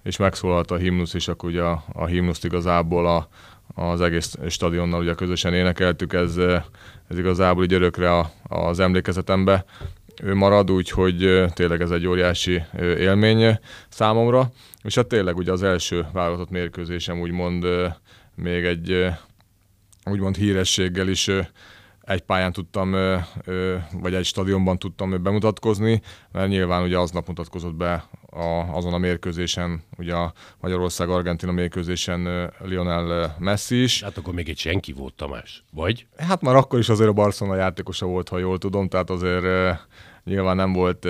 és 0.02 0.16
megszólalt 0.16 0.70
a 0.70 0.76
himnusz, 0.76 1.14
és 1.14 1.28
akkor 1.28 1.48
ugye 1.48 1.62
a, 1.62 1.84
a 1.92 2.06
himnuszt 2.06 2.44
igazából 2.44 3.06
a, 3.06 3.28
az 3.74 4.00
egész 4.00 4.34
stadionnal 4.48 5.00
ugye 5.00 5.14
közösen 5.14 5.54
énekeltük, 5.54 6.12
ez, 6.12 6.36
ez 7.08 7.18
igazából 7.18 7.64
így 7.64 7.72
örökre 7.72 8.18
a, 8.18 8.30
az 8.42 8.80
emlékezetembe 8.80 9.64
ő 10.22 10.34
marad, 10.34 10.70
úgyhogy 10.70 11.44
tényleg 11.54 11.80
ez 11.80 11.90
egy 11.90 12.06
óriási 12.06 12.62
élmény 12.80 13.58
számomra. 13.88 14.50
És 14.82 14.94
hát 14.94 15.06
tényleg 15.06 15.36
ugye 15.36 15.52
az 15.52 15.62
első 15.62 16.06
válogatott 16.12 16.50
mérkőzésem 16.50 17.20
úgymond 17.20 17.66
még 18.34 18.64
egy 18.64 19.06
úgymond 20.04 20.36
hírességgel 20.36 21.08
is 21.08 21.30
egy 22.00 22.20
pályán 22.20 22.52
tudtam, 22.52 22.90
vagy 23.92 24.14
egy 24.14 24.24
stadionban 24.24 24.78
tudtam 24.78 25.22
bemutatkozni, 25.22 26.00
mert 26.32 26.48
nyilván 26.48 26.82
ugye 26.82 26.98
aznap 26.98 27.26
mutatkozott 27.26 27.74
be 27.74 28.04
a, 28.30 28.44
azon 28.76 28.92
a 28.92 28.98
mérkőzésen, 28.98 29.82
ugye 29.98 30.14
a 30.14 30.32
Magyarország-Argentina 30.60 31.52
mérkőzésen 31.52 32.52
Lionel 32.58 33.36
Messi 33.38 33.82
is. 33.82 34.02
Hát 34.02 34.16
akkor 34.16 34.34
még 34.34 34.48
egy 34.48 34.58
senki 34.58 34.92
volt 34.92 35.14
Tamás, 35.14 35.64
vagy? 35.72 36.06
Hát 36.16 36.40
már 36.40 36.54
akkor 36.54 36.78
is 36.78 36.88
azért 36.88 37.10
a 37.10 37.12
Barcelona 37.12 37.56
játékosa 37.56 38.06
volt, 38.06 38.28
ha 38.28 38.38
jól 38.38 38.58
tudom, 38.58 38.88
tehát 38.88 39.10
azért 39.10 39.78
nyilván 40.24 40.56
nem 40.56 40.72
volt 40.72 41.08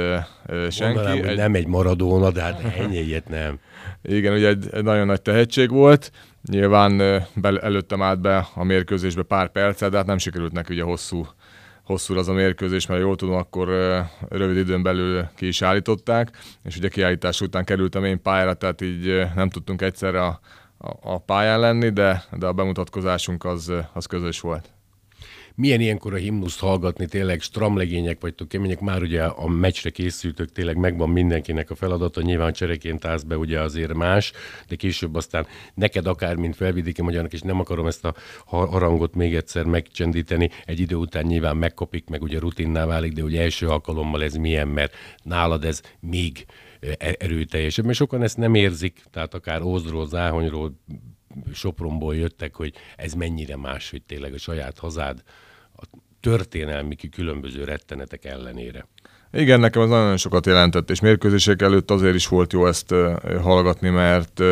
senki. 0.68 0.94
Mondanám, 0.94 1.24
egy... 1.24 1.36
nem 1.36 1.54
egy 1.54 1.66
Maradona, 1.66 2.30
de 2.30 2.42
hát 2.42 2.62
ennyi 2.78 2.98
ilyet 2.98 3.28
nem. 3.28 3.58
Igen, 4.02 4.32
ugye 4.32 4.48
egy, 4.48 4.68
egy 4.72 4.82
nagyon 4.82 5.06
nagy 5.06 5.22
tehetség 5.22 5.70
volt, 5.70 6.10
Nyilván 6.48 6.96
be, 7.34 7.58
előttem 7.60 8.02
állt 8.02 8.20
be 8.20 8.48
a 8.54 8.64
mérkőzésbe 8.64 9.22
pár 9.22 9.48
percet, 9.48 9.90
de 9.90 9.96
hát 9.96 10.06
nem 10.06 10.18
sikerült 10.18 10.52
neki 10.52 10.72
ugye 10.72 10.82
hosszú, 10.82 11.26
hosszú 11.84 12.16
az 12.16 12.28
a 12.28 12.32
mérkőzés, 12.32 12.86
mert 12.86 13.00
jól 13.00 13.16
tudom, 13.16 13.34
akkor 13.34 13.68
rövid 14.28 14.56
időn 14.56 14.82
belül 14.82 15.28
ki 15.36 15.46
is 15.46 15.62
állították, 15.62 16.38
és 16.64 16.76
ugye 16.76 16.88
kiállítás 16.88 17.40
után 17.40 17.64
kerültem 17.64 18.04
én 18.04 18.22
pályára, 18.22 18.54
tehát 18.54 18.80
így 18.80 19.22
nem 19.34 19.50
tudtunk 19.50 19.82
egyszerre 19.82 20.23
a, 20.23 20.40
a, 20.78 20.90
a 21.00 21.18
pályán 21.18 21.60
lenni, 21.60 21.88
de, 21.88 22.25
de 22.38 22.46
a 22.46 22.52
bemutatkozásunk 22.52 23.44
az, 23.44 23.73
az 23.92 24.06
közös 24.06 24.40
volt 24.40 24.70
milyen 25.60 25.80
ilyenkor 25.80 26.14
a 26.14 26.16
himnuszt 26.16 26.60
hallgatni, 26.60 27.06
tényleg 27.06 27.40
stramlegények 27.40 28.20
vagytok, 28.20 28.49
kemények, 28.49 28.80
már 28.80 29.02
ugye 29.02 29.25
a 29.25 29.49
meccsre 29.49 29.90
készültök, 29.90 30.52
tényleg 30.52 30.76
megvan 30.76 31.08
mindenkinek 31.08 31.70
a 31.70 31.75
feladata, 31.75 32.20
nyilván 32.20 32.52
csereként 32.52 33.04
állsz 33.04 33.23
be 33.23 33.36
ugye 33.36 33.60
azért 33.60 33.94
más, 33.94 34.32
de 34.68 34.75
később 34.76 35.14
aztán 35.14 35.46
neked 35.75 36.06
akár, 36.06 36.36
mint 36.36 36.56
felvidéki 36.56 37.02
magyarnak, 37.02 37.32
és 37.32 37.40
nem 37.40 37.60
akarom 37.60 37.86
ezt 37.86 38.04
a 38.04 38.14
harangot 38.46 39.14
még 39.14 39.34
egyszer 39.34 39.64
megcsendíteni, 39.64 40.50
egy 40.64 40.80
idő 40.80 40.94
után 40.94 41.25
nyilván 41.25 41.56
megkopik, 41.56 42.08
meg 42.08 42.23
ugye 42.23 42.38
rutinná 42.38 42.86
válik, 42.86 43.12
de 43.12 43.23
ugye 43.23 43.42
első 43.42 43.68
alkalommal 43.68 44.23
ez 44.23 44.34
milyen, 44.34 44.68
mert 44.68 44.94
nálad 45.23 45.64
ez 45.64 45.82
még 46.00 46.44
e-, 46.80 47.16
erőteljesebb, 47.18 47.84
mert 47.84 47.96
sokan 47.96 48.23
ezt 48.23 48.36
nem 48.36 48.54
érzik, 48.54 49.02
tehát 49.10 49.34
akár 49.34 49.62
Ózdról, 49.62 50.06
Záhonyról, 50.06 50.75
Sopronból 51.52 52.16
jöttek, 52.16 52.54
hogy 52.54 52.75
ez 52.96 53.12
mennyire 53.12 53.56
más, 53.56 53.90
hogy 53.90 54.02
tényleg 54.02 54.32
a 54.32 54.38
saját 54.38 54.78
hazád 54.78 55.23
történelmi 56.21 56.97
különböző 56.97 57.65
rettenetek 57.65 58.25
ellenére. 58.25 58.87
Igen, 59.33 59.61
nekem 59.61 59.83
ez 59.83 59.89
nagyon 59.89 60.17
sokat 60.17 60.47
jelentett, 60.47 60.91
és 60.91 61.00
mérkőzések 61.00 61.63
előtt 61.63 61.91
azért 61.91 62.15
is 62.15 62.26
volt 62.26 62.52
jó 62.52 62.67
ezt 62.67 62.95
hallgatni, 63.43 63.89
mert 63.89 64.43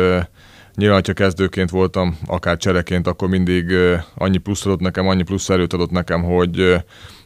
nyilván, 0.75 1.01
ha 1.05 1.13
kezdőként 1.13 1.69
voltam, 1.69 2.17
akár 2.25 2.57
csereként, 2.57 3.07
akkor 3.07 3.29
mindig 3.29 3.73
annyi 4.15 4.37
plusz 4.37 4.65
adott 4.65 4.79
nekem, 4.79 5.07
annyi 5.07 5.23
plusz 5.23 5.49
erőt 5.49 5.73
adott 5.73 5.91
nekem, 5.91 6.23
hogy, 6.23 6.75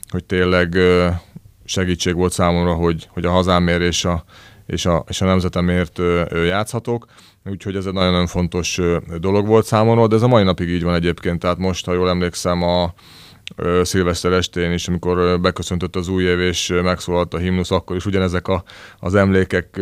hogy 0.09 0.23
tényleg 0.25 0.77
segítség 1.65 2.15
volt 2.15 2.31
számomra, 2.31 2.73
hogy, 2.73 3.07
hogy 3.11 3.25
a 3.25 3.31
hazámért 3.31 3.81
és 3.81 4.05
a, 4.05 4.23
és 4.65 4.85
a, 4.85 5.03
és 5.07 5.21
a 5.21 5.25
nemzetemért 5.25 5.99
játszhatok. 6.45 7.05
Úgyhogy 7.45 7.75
ez 7.75 7.85
egy 7.85 7.93
nagyon-nagyon 7.93 8.27
fontos 8.27 8.79
dolog 9.19 9.47
volt 9.47 9.65
számomra, 9.65 10.07
de 10.07 10.15
ez 10.15 10.21
a 10.21 10.27
mai 10.27 10.43
napig 10.43 10.69
így 10.69 10.83
van 10.83 10.95
egyébként. 10.95 11.39
Tehát 11.39 11.57
most, 11.57 11.85
ha 11.85 11.93
jól 11.93 12.09
emlékszem, 12.09 12.61
a, 12.61 12.93
szilveszter 13.81 14.31
estén 14.31 14.71
is, 14.71 14.87
amikor 14.87 15.39
beköszöntött 15.39 15.95
az 15.95 16.07
új 16.07 16.23
év 16.23 16.39
és 16.39 16.73
megszólalt 16.83 17.33
a 17.33 17.37
himnusz, 17.37 17.71
akkor 17.71 17.95
is 17.95 18.05
ugyanezek 18.05 18.47
a, 18.47 18.63
az 18.99 19.15
emlékek 19.15 19.79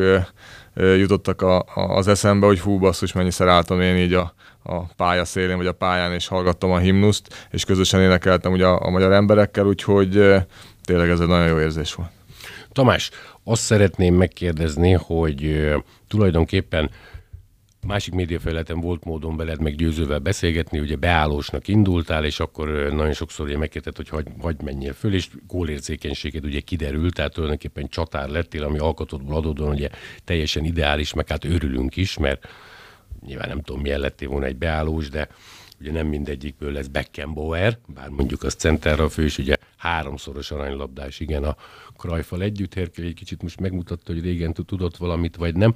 jutottak 0.75 1.41
a, 1.41 1.59
a, 1.59 1.95
az 1.95 2.07
eszembe, 2.07 2.45
hogy 2.45 2.59
hú 2.59 2.79
basszus, 2.79 3.13
mennyiszer 3.13 3.47
álltam 3.47 3.81
én 3.81 3.95
így 3.95 4.13
a, 4.13 4.33
a 4.63 4.83
pálya 4.83 5.25
szélén, 5.25 5.57
vagy 5.57 5.67
a 5.67 5.71
pályán, 5.71 6.13
és 6.13 6.27
hallgattam 6.27 6.71
a 6.71 6.77
himnuszt, 6.77 7.47
és 7.51 7.65
közösen 7.65 8.01
énekeltem 8.01 8.51
ugye 8.51 8.65
a, 8.65 8.85
a 8.85 8.89
magyar 8.89 9.11
emberekkel, 9.11 9.65
úgyhogy 9.65 10.09
tényleg 10.83 11.09
ez 11.09 11.19
egy 11.19 11.27
nagyon 11.27 11.47
jó 11.47 11.59
érzés 11.59 11.93
volt. 11.93 12.09
Tamás, 12.71 13.09
azt 13.43 13.61
szeretném 13.61 14.15
megkérdezni, 14.15 14.91
hogy 14.91 15.71
tulajdonképpen 16.07 16.89
Másik 17.87 18.13
médiafelületen 18.13 18.79
volt 18.79 19.03
módon 19.03 19.37
veled 19.37 19.61
meg 19.61 19.75
győzővel 19.75 20.19
beszélgetni, 20.19 20.79
ugye 20.79 20.95
beállósnak 20.95 21.67
indultál, 21.67 22.25
és 22.25 22.39
akkor 22.39 22.67
nagyon 22.69 23.13
sokszor 23.13 23.45
ugye 23.45 23.57
megkérted, 23.57 23.95
hogy 23.95 24.09
hagy, 24.09 24.27
hagy 24.39 24.61
menjél 24.61 24.93
föl, 24.93 25.13
és 25.13 25.29
gólérzékenységed 25.47 26.45
ugye 26.45 26.59
kiderült, 26.59 27.13
tehát 27.13 27.33
tulajdonképpen 27.33 27.87
csatár 27.87 28.29
lettél, 28.29 28.63
ami 28.63 28.77
alkotodból 28.77 29.35
adódóan 29.35 29.71
ugye 29.71 29.89
teljesen 30.23 30.63
ideális, 30.63 31.13
meg 31.13 31.27
hát 31.27 31.45
örülünk 31.45 31.95
is, 31.95 32.17
mert 32.17 32.47
nyilván 33.25 33.47
nem 33.47 33.61
tudom, 33.61 33.81
milyen 33.81 33.99
lettél 33.99 34.29
volna 34.29 34.45
egy 34.45 34.57
beállós, 34.57 35.09
de 35.09 35.27
ugye 35.79 35.91
nem 35.91 36.07
mindegyikből 36.07 36.71
lesz 36.71 36.87
Beckenbauer, 36.87 37.77
bár 37.93 38.09
mondjuk 38.09 38.43
az 38.43 38.53
centerra 38.53 39.09
fő, 39.09 39.23
és 39.23 39.37
ugye 39.37 39.55
háromszoros 39.77 40.51
aranylabdás, 40.51 41.19
igen, 41.19 41.43
a 41.43 41.55
Krajfal 42.01 42.41
együtt, 42.41 42.73
Herkel 42.73 43.05
egy 43.05 43.13
kicsit 43.13 43.41
most 43.41 43.59
megmutatta, 43.59 44.13
hogy 44.13 44.21
régen 44.21 44.53
tudott 44.53 44.97
valamit, 44.97 45.35
vagy 45.35 45.55
nem. 45.55 45.73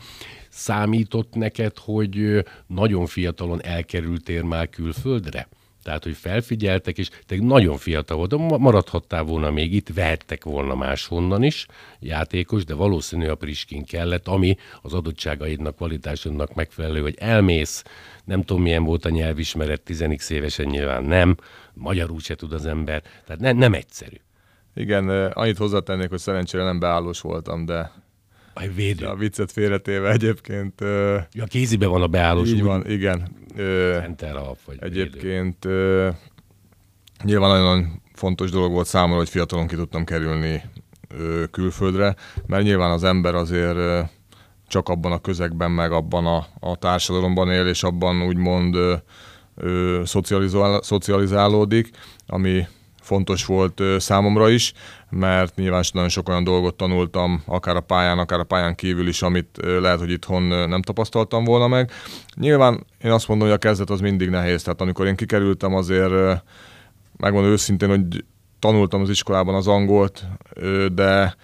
Számított 0.50 1.34
neked, 1.34 1.78
hogy 1.78 2.46
nagyon 2.68 3.06
fiatalon 3.06 3.64
elkerültél 3.64 4.44
már 4.44 4.70
külföldre? 4.70 5.48
Tehát, 5.84 6.04
hogy 6.04 6.16
felfigyeltek, 6.16 6.98
és 6.98 7.10
te 7.26 7.36
nagyon 7.40 7.78
fiatal 7.78 8.18
volt, 8.18 8.60
maradhattál 8.60 9.24
volna 9.24 9.52
még 9.52 9.74
itt, 9.74 9.90
vehettek 9.94 10.44
volna 10.44 10.76
máshonnan 10.76 11.44
is 11.44 11.66
játékos, 12.00 12.64
de 12.64 12.74
valószínű 12.74 13.28
a 13.28 13.36
Priskin 13.36 13.84
kellett, 13.84 14.28
ami 14.28 14.58
az 14.82 14.94
adottságaidnak, 14.94 15.76
kvalitásodnak 15.76 16.54
megfelelő, 16.54 17.02
hogy 17.02 17.16
elmész, 17.18 17.84
nem 18.24 18.44
tudom 18.44 18.62
milyen 18.62 18.84
volt 18.84 19.06
a 19.06 19.10
nyelvismeret, 19.10 19.82
10 19.82 20.32
évesen 20.32 20.66
nyilván 20.66 21.04
nem, 21.04 21.38
magyarul 21.74 22.20
se 22.20 22.36
tud 22.36 22.54
az 22.54 22.66
ember, 22.66 23.04
tehát 23.26 23.42
ne, 23.42 23.52
nem 23.52 23.74
egyszerű. 23.74 24.18
Igen, 24.76 25.10
annyit 25.32 25.58
hozzátennék, 25.58 26.10
hogy 26.10 26.20
szerencsére 26.20 26.64
nem 26.64 26.80
beállós 26.80 27.22
voltam, 27.22 27.66
de 27.66 27.92
A 28.54 28.68
védő. 28.76 29.06
A 29.06 29.16
viccet 29.16 29.52
félretéve 29.52 30.12
egyébként... 30.12 30.82
Ja, 31.32 31.44
a 31.44 31.46
kézibe 31.48 31.88
van 31.88 32.02
a 32.02 32.08
beállós. 32.08 32.50
Így 32.50 32.64
van, 32.64 32.90
igen. 32.90 33.28
Center 34.02 34.36
half, 34.36 34.60
vagy 34.66 34.78
Egyébként 34.80 35.64
védő. 35.64 36.16
nyilván 37.24 37.50
nagyon 37.50 38.02
fontos 38.14 38.52
dolog 38.52 38.72
volt 38.72 38.88
számomra, 38.88 39.18
hogy 39.18 39.30
fiatalon 39.30 39.68
ki 39.68 39.76
tudtam 39.76 40.04
kerülni 40.04 40.62
külföldre, 41.52 42.16
mert 42.46 42.64
nyilván 42.64 42.92
az 42.92 43.04
ember 43.04 43.36
azért 43.36 44.10
csak 44.68 44.90
abban 44.90 45.12
a 45.12 45.22
közegben, 45.22 45.72
meg 45.72 45.92
abban 45.92 46.26
a, 46.26 46.46
a 46.60 46.76
társadalomban 46.76 47.52
él, 47.52 47.68
és 47.68 47.84
abban 47.84 48.24
úgymond 48.24 48.76
ö, 48.76 48.96
ö, 49.56 50.02
szocializál, 50.06 50.82
szocializálódik, 50.82 51.90
ami 52.28 52.68
fontos 53.06 53.46
volt 53.46 53.82
számomra 53.98 54.50
is, 54.50 54.74
mert 55.10 55.56
nyilván 55.56 55.84
nagyon 55.92 56.10
sok 56.10 56.30
olyan 56.30 56.44
dolgot 56.44 56.76
tanultam, 56.76 57.44
akár 57.46 57.76
a 57.76 57.80
pályán, 57.80 58.20
akár 58.20 58.40
a 58.40 58.44
pályán 58.44 58.76
kívül 58.76 59.08
is, 59.08 59.22
amit 59.22 59.60
lehet, 59.80 60.00
hogy 60.00 60.12
itthon 60.12 60.44
nem 60.44 60.82
tapasztaltam 60.82 61.44
volna 61.44 61.68
meg. 61.68 61.92
Nyilván 62.36 62.86
én 63.04 63.12
azt 63.12 63.28
mondom, 63.28 63.48
hogy 63.48 63.56
a 63.56 63.60
kezdet 63.60 63.90
az 63.90 64.00
mindig 64.00 64.30
nehéz, 64.30 64.64
tehát 64.64 64.82
amikor 64.82 65.06
én 65.06 65.16
kikerültem 65.16 65.76
azért, 65.76 66.44
megmondom 67.18 67.52
őszintén, 67.52 67.90
hogy 67.90 68.26
tanultam 68.60 69.02
az 69.02 69.10
iskolában 69.10 69.56
az 69.56 69.68
angolt, 69.68 70.26
de 70.94 71.36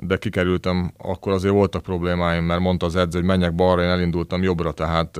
de 0.00 0.16
kikerültem, 0.16 0.92
akkor 0.96 1.32
azért 1.32 1.52
voltak 1.52 1.82
problémáim, 1.82 2.44
mert 2.44 2.60
mondta 2.60 2.86
az 2.86 2.96
edző, 2.96 3.18
hogy 3.18 3.28
menjek 3.28 3.54
balra, 3.54 3.82
én 3.82 3.88
elindultam 3.88 4.42
jobbra, 4.42 4.72
tehát 4.72 5.18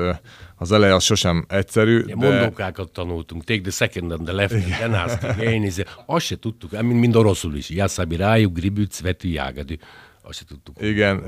az 0.57 0.73
eleje 0.73 0.95
az 0.95 1.03
sosem 1.03 1.45
egyszerű. 1.49 2.05
Ja, 2.07 2.17
de... 2.17 2.29
Mondókákat 2.29 2.91
tanultunk, 2.91 3.45
take 3.45 3.61
the 3.61 3.71
second 3.71 4.13
and 4.13 4.25
the 4.25 4.33
left, 4.33 4.53
and 4.53 4.63
then 4.63 4.95
ask 4.95 5.23
again. 5.23 5.73
Azt 6.07 6.27
se 6.27 6.39
tudtuk, 6.39 6.71
mind, 6.71 7.01
mind 7.01 7.17
oroszul 7.17 7.55
is. 7.55 7.71
Jászábi 7.71 8.17
rájuk, 8.17 8.53
gribüc, 8.53 9.01
vetű 9.01 9.29
jágadű. 9.29 9.77
Azt 10.23 10.39
se 10.39 10.45
tudtuk. 10.45 10.83
Igen, 10.83 11.23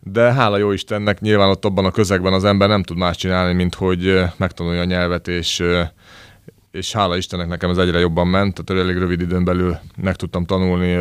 de 0.00 0.32
hála 0.32 0.56
jó 0.56 0.72
Istennek, 0.72 1.20
nyilván 1.20 1.48
ott 1.48 1.64
abban 1.64 1.84
a 1.84 1.90
közegben 1.90 2.32
az 2.32 2.44
ember 2.44 2.68
nem 2.68 2.82
tud 2.82 2.96
más 2.96 3.16
csinálni, 3.16 3.54
mint 3.54 3.74
hogy 3.74 4.22
megtanulja 4.36 4.80
a 4.80 4.84
nyelvet, 4.84 5.28
és 5.28 5.62
és 6.76 6.92
hála 6.92 7.16
Istennek 7.16 7.48
nekem 7.48 7.70
ez 7.70 7.78
egyre 7.78 7.98
jobban 7.98 8.26
ment, 8.26 8.62
tehát 8.64 8.82
elég 8.82 8.98
rövid 8.98 9.20
időn 9.20 9.44
belül 9.44 9.78
meg 9.96 10.16
tudtam 10.16 10.44
tanulni 10.44 10.94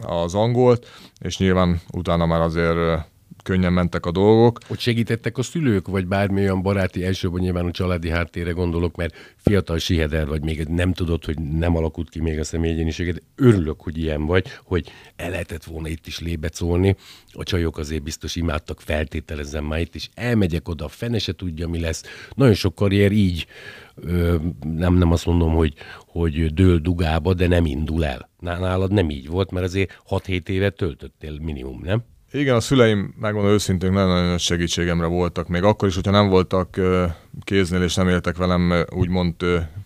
az 0.00 0.34
angolt, 0.34 0.86
és 1.18 1.38
nyilván 1.38 1.80
utána 1.92 2.26
már 2.26 2.40
azért 2.40 3.06
könnyen 3.46 3.72
mentek 3.72 4.06
a 4.06 4.10
dolgok. 4.10 4.58
Hogy 4.66 4.78
segítettek 4.78 5.38
a 5.38 5.42
szülők, 5.42 5.88
vagy 5.88 6.06
bármi 6.06 6.40
olyan 6.40 6.62
baráti, 6.62 7.04
elsőben 7.04 7.40
nyilván 7.40 7.66
a 7.66 7.70
családi 7.70 8.08
háttérre 8.08 8.50
gondolok, 8.50 8.96
mert 8.96 9.34
fiatal 9.36 9.78
siheder 9.78 10.26
vagy, 10.26 10.42
még 10.42 10.64
nem 10.64 10.92
tudod, 10.92 11.24
hogy 11.24 11.38
nem 11.38 11.76
alakult 11.76 12.08
ki 12.08 12.20
még 12.20 12.38
a 12.38 12.44
személyegyéniséged. 12.44 13.22
Örülök, 13.36 13.80
hogy 13.80 13.98
ilyen 13.98 14.26
vagy, 14.26 14.46
hogy 14.64 14.90
el 15.16 15.30
lehetett 15.30 15.64
volna 15.64 15.88
itt 15.88 16.06
is 16.06 16.20
lébecolni. 16.20 16.96
A 17.32 17.42
csajok 17.42 17.78
azért 17.78 18.02
biztos 18.02 18.36
imádtak, 18.36 18.80
feltételezem 18.80 19.64
már 19.64 19.80
itt 19.80 19.94
is. 19.94 20.10
Elmegyek 20.14 20.68
oda, 20.68 20.88
fene 20.88 21.18
se 21.18 21.32
tudja, 21.32 21.68
mi 21.68 21.80
lesz. 21.80 22.02
Nagyon 22.34 22.54
sok 22.54 22.74
karrier 22.74 23.12
így, 23.12 23.46
nem, 24.60 24.94
nem 24.94 25.12
azt 25.12 25.26
mondom, 25.26 25.54
hogy, 25.54 25.74
hogy 26.06 26.54
dől 26.54 26.78
dugába, 26.78 27.34
de 27.34 27.46
nem 27.46 27.66
indul 27.66 28.04
el. 28.04 28.30
Nálad 28.40 28.92
nem 28.92 29.10
így 29.10 29.28
volt, 29.28 29.50
mert 29.50 29.66
azért 29.66 30.02
6-7 30.08 30.48
évet 30.48 30.76
töltöttél 30.76 31.38
minimum, 31.40 31.80
nem? 31.82 32.04
Igen, 32.36 32.54
a 32.54 32.60
szüleim, 32.60 33.14
megmondom 33.20 33.52
őszintén, 33.52 33.92
nagyon 33.92 34.26
nagy 34.26 34.38
segítségemre 34.38 35.06
voltak. 35.06 35.48
Még 35.48 35.62
akkor 35.62 35.88
is, 35.88 35.94
hogyha 35.94 36.10
nem 36.10 36.28
voltak 36.28 36.80
kéznél 37.44 37.82
és 37.82 37.94
nem 37.94 38.08
éltek 38.08 38.36
velem 38.36 38.84
úgymond 38.90 39.34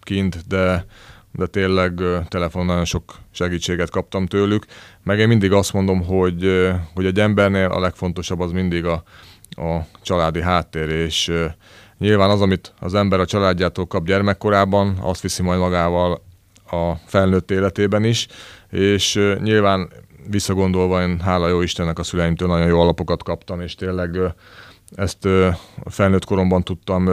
kint, 0.01 0.47
de, 0.47 0.87
de 1.33 1.47
tényleg 1.47 2.01
telefonon 2.29 2.67
nagyon 2.67 2.85
sok 2.85 3.15
segítséget 3.31 3.91
kaptam 3.91 4.27
tőlük. 4.27 4.67
Meg 5.03 5.19
én 5.19 5.29
mindig 5.29 5.53
azt 5.53 5.73
mondom, 5.73 6.05
hogy, 6.05 6.71
hogy 6.95 7.05
egy 7.05 7.21
embernél 7.21 7.71
a 7.71 7.81
legfontosabb 7.81 8.41
az 8.41 8.53
mindig 8.53 8.85
a, 8.85 9.03
a 9.51 9.79
családi 10.03 10.43
háttér, 10.43 10.89
és 10.89 11.33
nyilván 11.99 12.31
az, 12.31 12.41
amit 12.41 12.75
az 12.81 12.95
ember 12.95 13.21
a 13.21 13.27
családjától 13.27 13.87
kap 13.87 14.07
gyermekkorában, 14.07 14.99
azt 15.01 15.23
viszi 15.23 15.43
majd 15.43 15.61
magával 15.61 16.23
a 16.71 16.95
felnőtt 17.07 17.51
életében 17.51 18.05
is, 18.05 18.27
és 18.71 19.21
nyilván 19.43 19.89
visszagondolva 20.29 21.03
én 21.03 21.21
hála 21.21 21.49
jó 21.49 21.61
Istennek 21.61 21.99
a 21.99 22.03
szüleimtől 22.03 22.49
nagyon 22.49 22.67
jó 22.67 22.81
alapokat 22.81 23.23
kaptam, 23.23 23.61
és 23.61 23.75
tényleg 23.75 24.19
ezt 24.95 25.29
felnőtt 25.85 26.25
koromban 26.25 26.63
tudtam 26.63 27.09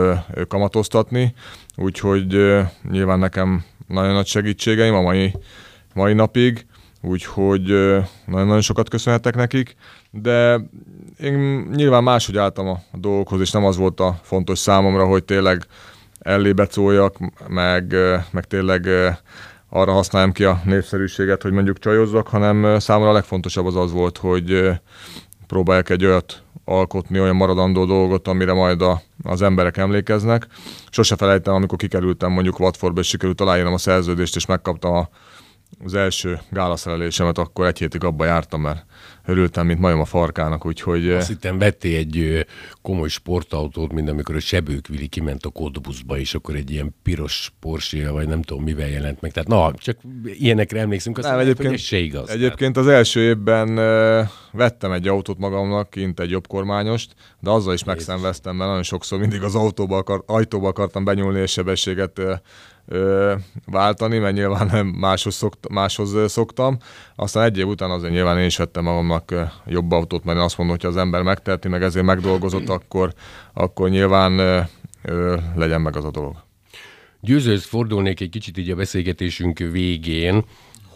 kamatoztatni, 0.47 1.33
úgyhogy 1.75 2.57
nyilván 2.91 3.19
nekem 3.19 3.63
nagyon 3.87 4.13
nagy 4.13 4.25
segítségeim 4.25 4.93
a 4.93 5.01
mai, 5.01 5.33
mai 5.93 6.13
napig, 6.13 6.65
úgyhogy 7.01 7.63
nagyon-nagyon 8.25 8.61
sokat 8.61 8.89
köszönhetek 8.89 9.35
nekik, 9.35 9.75
de 10.11 10.59
én 11.19 11.67
nyilván 11.75 12.03
máshogy 12.03 12.37
álltam 12.37 12.67
a 12.67 12.79
dolgokhoz, 12.93 13.41
és 13.41 13.51
nem 13.51 13.65
az 13.65 13.77
volt 13.77 13.99
a 13.99 14.19
fontos 14.21 14.59
számomra, 14.59 15.05
hogy 15.05 15.23
tényleg 15.23 15.65
ellébe 16.19 16.67
szóljak, 16.69 17.17
meg, 17.47 17.95
meg 18.31 18.45
tényleg 18.45 18.87
arra 19.69 19.91
használjam 19.91 20.31
ki 20.31 20.43
a 20.43 20.61
népszerűséget, 20.65 21.41
hogy 21.41 21.51
mondjuk 21.51 21.79
csajozzak, 21.79 22.27
hanem 22.27 22.79
számomra 22.79 23.09
a 23.09 23.13
legfontosabb 23.13 23.65
az 23.65 23.75
az 23.75 23.91
volt, 23.91 24.17
hogy 24.17 24.71
próbálják 25.47 25.89
egy 25.89 26.05
olyat 26.05 26.41
alkotni, 26.65 27.19
olyan 27.19 27.35
maradandó 27.35 27.85
dolgot, 27.85 28.27
amire 28.27 28.53
majd 28.53 28.81
a, 28.81 29.01
az 29.23 29.41
emberek 29.41 29.77
emlékeznek. 29.77 30.47
Sose 30.89 31.15
felejtem, 31.15 31.53
amikor 31.53 31.77
kikerültem 31.77 32.31
mondjuk 32.31 32.59
Watfordba, 32.59 32.99
és 32.99 33.07
sikerült 33.07 33.41
aláírnom 33.41 33.73
a 33.73 33.77
szerződést, 33.77 34.35
és 34.35 34.45
megkaptam 34.45 34.93
a, 34.93 35.09
az 35.83 35.93
első 35.93 36.39
gálaszerelésemet, 36.49 37.37
akkor 37.37 37.65
egy 37.65 37.77
hétig 37.77 38.03
abba 38.03 38.25
jártam, 38.25 38.61
mert 38.61 38.85
örültem, 39.27 39.65
mint 39.65 39.79
majom 39.79 39.99
a 39.99 40.05
farkának, 40.05 40.65
úgyhogy... 40.65 41.09
Azt 41.09 41.27
hittem 41.27 41.57
vettél 41.57 41.97
egy 41.97 42.45
komoly 42.81 43.07
sportautót, 43.07 43.93
mint 43.93 44.09
amikor 44.09 44.35
a 44.35 44.39
Sebőkvili 44.39 45.07
kiment 45.07 45.45
a 45.45 45.49
kódbuszba, 45.49 46.17
és 46.17 46.33
akkor 46.33 46.55
egy 46.55 46.71
ilyen 46.71 46.95
piros 47.03 47.51
porsche 47.59 48.11
vagy 48.11 48.27
nem 48.27 48.41
tudom 48.41 48.63
mivel 48.63 48.89
jelent 48.89 49.21
meg. 49.21 49.31
Tehát 49.31 49.49
na, 49.49 49.73
csak 49.77 49.97
ilyenekre 50.23 50.79
emlékszünk, 50.79 51.17
azt 51.17 51.27
nem, 51.27 51.35
lehet, 51.35 51.49
egyébként, 51.49 51.69
hogy 51.69 51.79
ez 51.79 51.85
se 51.85 51.97
igaz. 51.97 52.29
Egyébként 52.29 52.73
tehát. 52.73 52.89
az 52.89 52.95
első 52.95 53.21
évben 53.21 53.75
vettem 54.51 54.91
egy 54.91 55.07
autót 55.07 55.37
magamnak, 55.37 55.89
kint 55.89 56.19
egy 56.19 56.29
jobbkormányost, 56.29 57.13
de 57.39 57.49
azzal 57.49 57.73
is 57.73 57.83
megszenveztem, 57.83 58.55
mert 58.55 58.69
nagyon 58.69 58.83
sokszor 58.83 59.19
mindig 59.19 59.43
az 59.43 59.55
autóba 59.55 59.97
akar, 59.97 60.23
ajtóba 60.25 60.67
akartam 60.67 61.03
benyúlni 61.03 61.39
és 61.39 61.51
sebességet 61.51 62.21
váltani, 63.65 64.17
mert 64.17 64.35
nyilván 64.35 64.67
nem 64.71 64.87
máshoz, 64.87 65.35
szokt, 65.35 65.69
máshoz 65.69 66.31
szoktam. 66.31 66.77
Aztán 67.15 67.43
egy 67.43 67.57
év 67.57 67.67
után 67.67 67.89
azért 67.89 68.13
nyilván 68.13 68.39
én 68.39 68.45
is 68.45 68.57
vettem 68.57 68.83
magamnak 68.83 69.33
jobb 69.65 69.91
autót, 69.91 70.23
mert 70.23 70.37
én 70.37 70.43
azt 70.43 70.57
mondom, 70.57 70.77
hogy 70.79 70.89
az 70.89 70.97
ember 70.97 71.21
megteheti, 71.21 71.67
meg 71.67 71.83
ezért 71.83 72.05
megdolgozott, 72.05 72.69
akkor, 72.69 73.13
akkor 73.53 73.89
nyilván 73.89 74.35
legyen 75.55 75.81
meg 75.81 75.95
az 75.95 76.05
a 76.05 76.11
dolog. 76.11 76.35
Győzőhöz 77.21 77.65
fordulnék 77.65 78.21
egy 78.21 78.29
kicsit 78.29 78.57
így 78.57 78.69
a 78.69 78.75
beszélgetésünk 78.75 79.57
végén 79.57 80.45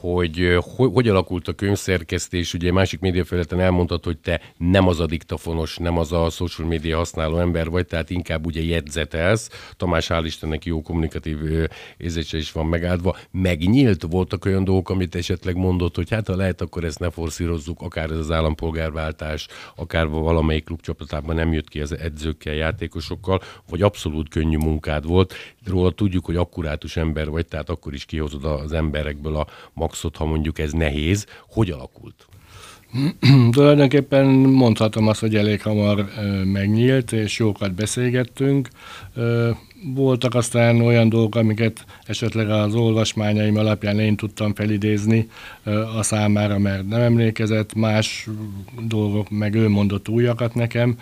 hogy 0.02 0.58
hogy 0.94 1.08
alakult 1.08 1.48
a 1.48 1.54
könyvszerkesztés, 1.54 2.54
ugye 2.54 2.72
másik 2.72 3.00
médiafelületen 3.00 3.60
elmondtad, 3.60 4.04
hogy 4.04 4.18
te 4.18 4.42
nem 4.58 4.88
az 4.88 5.00
a 5.00 5.06
diktafonos, 5.06 5.78
nem 5.78 5.98
az 5.98 6.12
a 6.12 6.30
social 6.30 6.68
media 6.68 6.98
használó 6.98 7.38
ember 7.38 7.70
vagy, 7.70 7.86
tehát 7.86 8.10
inkább 8.10 8.46
ugye 8.46 8.64
jegyzetelsz. 8.64 9.50
Tamás 9.78 10.08
hál' 10.10 10.22
Istennek 10.26 10.66
jó 10.66 10.82
kommunikatív 10.82 11.38
érzése 11.98 12.38
is 12.38 12.52
van 12.52 12.66
megáldva. 12.66 13.18
Megnyílt 13.32 14.06
voltak 14.10 14.46
olyan 14.46 14.64
dolgok, 14.64 14.90
amit 14.90 15.16
esetleg 15.16 15.56
mondott, 15.56 15.96
hogy 15.96 16.10
hát 16.10 16.28
ha 16.28 16.36
lehet, 16.36 16.62
akkor 16.62 16.84
ezt 16.84 17.00
ne 17.00 17.10
forszírozzuk, 17.10 17.82
akár 17.82 18.12
ez 18.12 18.18
az 18.18 18.32
állampolgárváltás, 18.32 19.48
akár 19.76 20.08
valamelyik 20.08 20.64
klubcsapatában 20.64 21.36
nem 21.36 21.54
jött 21.54 21.68
ki 21.68 21.82
az 21.82 21.98
edzőkkel, 21.98 22.54
játékosokkal, 22.54 23.42
vagy 23.70 23.82
abszolút 23.82 24.30
könnyű 24.30 24.58
munkád 24.58 25.06
volt. 25.06 25.34
Róla 25.66 25.92
tudjuk, 25.92 26.26
hogy 26.26 26.36
akkurátus 26.36 26.98
ember 26.98 27.30
vagy, 27.30 27.46
tehát 27.46 27.70
akkor 27.70 27.94
is 27.94 28.06
kihozod 28.06 28.46
az 28.46 28.74
emberekből 28.74 29.36
a 29.36 29.48
maxot, 29.91 30.17
ha 30.17 30.25
mondjuk 30.25 30.60
ez 30.60 30.71
nehéz. 30.71 31.25
Hogy 31.49 31.69
alakult? 31.69 32.25
Tulajdonképpen 33.51 34.25
mondhatom 34.36 35.08
azt, 35.08 35.19
hogy 35.19 35.36
elég 35.36 35.62
hamar 35.62 36.06
megnyílt, 36.43 37.12
és 37.12 37.39
jókat 37.39 37.73
beszélgettünk. 37.73 38.69
Voltak 39.93 40.36
aztán 40.36 40.82
olyan 40.82 41.10
dolgok, 41.10 41.36
amiket 41.36 41.86
esetleg 42.06 42.49
az 42.49 42.75
olvasmányaim 42.75 43.58
alapján 43.58 43.99
én 43.99 44.15
tudtam 44.15 44.54
felidézni 44.54 45.30
a 45.97 46.04
számára, 46.04 46.60
mert 46.60 46.88
nem 46.88 47.01
emlékezett, 47.01 47.73
más 47.73 48.27
dolgok, 48.88 49.30
meg 49.30 49.56
ő 49.56 49.69
mondott 49.69 50.10
újakat 50.10 50.56
nekem. 50.56 50.97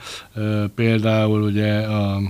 Például 0.75 1.41
ugye 1.41 1.73
a 1.77 2.21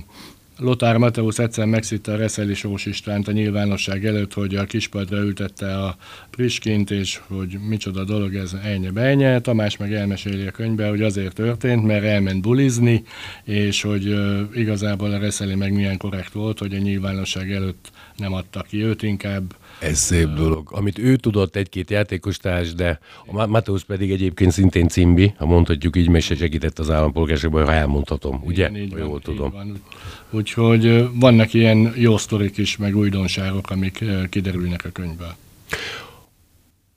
Lothar 0.60 0.96
Mateusz 0.96 1.38
egyszer 1.38 1.66
megszitta 1.66 2.12
a 2.12 2.16
Reszeli 2.16 2.54
Sós 2.54 2.86
Istvánt 2.86 3.28
a 3.28 3.32
nyilvánosság 3.32 4.06
előtt, 4.06 4.32
hogy 4.32 4.54
a 4.54 4.64
kispadra 4.64 5.18
ültette 5.18 5.76
a 5.78 5.96
Priskint, 6.30 6.90
és 6.90 7.20
hogy 7.26 7.58
micsoda 7.68 8.04
dolog 8.04 8.34
ez 8.34 8.52
ennyi 8.64 8.90
bejnye. 8.90 9.40
Tamás 9.40 9.76
meg 9.76 9.92
elmeséli 9.92 10.46
a 10.46 10.50
könyvbe, 10.50 10.88
hogy 10.88 11.02
azért 11.02 11.34
történt, 11.34 11.84
mert 11.84 12.04
elment 12.04 12.42
bulizni, 12.42 13.02
és 13.44 13.82
hogy 13.82 14.14
igazából 14.54 15.12
a 15.12 15.18
Reszeli 15.18 15.54
meg 15.54 15.72
milyen 15.72 15.96
korrekt 15.96 16.32
volt, 16.32 16.58
hogy 16.58 16.74
a 16.74 16.78
nyilvánosság 16.78 17.52
előtt 17.52 17.90
nem 18.16 18.32
adta 18.32 18.62
ki 18.62 18.84
őt, 18.84 19.02
inkább 19.02 19.54
Ez 19.78 19.98
szép 19.98 20.28
dolog. 20.28 20.68
Amit 20.72 20.98
ő 20.98 21.16
tudott, 21.16 21.56
egy-két 21.56 21.90
játékostárs, 21.90 22.74
de 22.74 22.98
a 23.26 23.46
Mateusz 23.46 23.82
pedig 23.82 24.10
egyébként 24.10 24.52
szintén 24.52 24.88
cimbi, 24.88 25.34
ha 25.36 25.46
mondhatjuk 25.46 25.96
így, 25.96 26.08
mert 26.08 26.24
se 26.24 26.34
segített 26.34 26.78
az 26.78 26.90
állampolgárságban, 26.90 27.64
ha 27.64 27.72
elmondhatom, 27.72 28.42
ugye? 28.44 28.68
Igen, 28.68 28.82
így 28.82 28.92
Ha 28.92 28.98
jól 28.98 29.08
van, 29.08 29.20
tudom. 29.20 29.46
így 29.46 29.52
Van. 29.52 29.82
Úgyhogy 30.30 31.08
vannak 31.14 31.54
ilyen 31.54 31.92
jó 31.96 32.16
sztorik 32.16 32.56
is, 32.56 32.76
meg 32.76 32.96
újdonságok, 32.96 33.70
amik 33.70 34.04
kiderülnek 34.30 34.84
a 34.84 34.88
könyvből. 34.88 35.34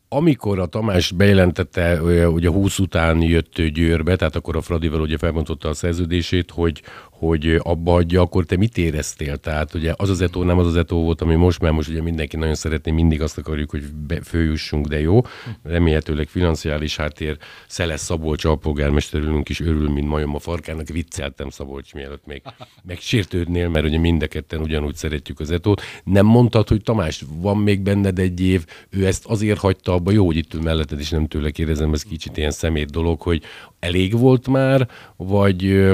Amikor 0.07 0.59
a 0.59 0.65
Tamás 0.65 1.11
bejelentette, 1.11 1.99
ö, 2.01 2.25
ugye 2.25 2.49
20 2.49 2.79
után 2.79 3.21
jött 3.21 3.61
Győrbe, 3.61 4.15
tehát 4.15 4.35
akkor 4.35 4.55
a 4.55 4.61
Fradival 4.61 5.01
ugye 5.01 5.17
felbontotta 5.17 5.69
a 5.69 5.73
szerződését, 5.73 6.51
hogy, 6.51 6.81
hogy 7.27 7.59
abba 7.63 7.93
adja, 7.93 8.21
akkor 8.21 8.45
te 8.45 8.57
mit 8.57 8.77
éreztél? 8.77 9.37
Tehát 9.37 9.73
ugye 9.73 9.93
az 9.97 10.09
az 10.09 10.21
etó 10.21 10.43
nem 10.43 10.57
az 10.57 10.67
az 10.67 10.75
etó 10.75 11.03
volt, 11.03 11.21
ami 11.21 11.35
most, 11.35 11.59
mert 11.59 11.73
most 11.73 11.89
ugye 11.89 12.01
mindenki 12.01 12.37
nagyon 12.37 12.55
szeretné, 12.55 12.91
mindig 12.91 13.21
azt 13.21 13.37
akarjuk, 13.37 13.69
hogy 13.69 13.83
be, 14.07 14.21
följussunk, 14.21 14.87
de 14.87 14.99
jó. 14.99 15.21
Remélhetőleg 15.63 16.27
financiális 16.27 16.95
háttér, 16.95 17.37
Szeles 17.67 17.99
Szabolcs 17.99 18.45
alpolgármesterülünk 18.45 19.49
is 19.49 19.59
örül, 19.59 19.89
mint 19.89 20.07
majom 20.07 20.35
a 20.35 20.39
farkának. 20.39 20.87
Vicceltem 20.87 21.49
Szabolcs 21.49 21.93
mielőtt 21.93 22.25
még 22.25 22.41
megsértődnél, 22.83 23.69
mert 23.69 23.85
ugye 23.85 23.97
mind 23.97 24.21
a 24.21 24.27
ketten 24.27 24.61
ugyanúgy 24.61 24.95
szeretjük 24.95 25.39
az 25.39 25.51
etót. 25.51 25.81
Nem 26.03 26.25
mondtad, 26.25 26.67
hogy 26.67 26.81
Tamás, 26.81 27.23
van 27.41 27.57
még 27.57 27.81
benned 27.81 28.19
egy 28.19 28.41
év, 28.41 28.65
ő 28.89 29.05
ezt 29.05 29.25
azért 29.25 29.59
hagyta 29.59 29.93
abba, 29.93 30.11
jó, 30.11 30.25
hogy 30.25 30.37
itt 30.37 30.53
ül 30.53 30.61
melletted, 30.61 30.99
és 30.99 31.09
nem 31.09 31.27
tőle 31.27 31.51
kérdezem, 31.51 31.93
ez 31.93 32.03
kicsit 32.03 32.37
ilyen 32.37 32.51
szemét 32.51 32.91
dolog, 32.91 33.21
hogy 33.21 33.41
elég 33.79 34.17
volt 34.17 34.47
már, 34.47 34.87
vagy 35.15 35.91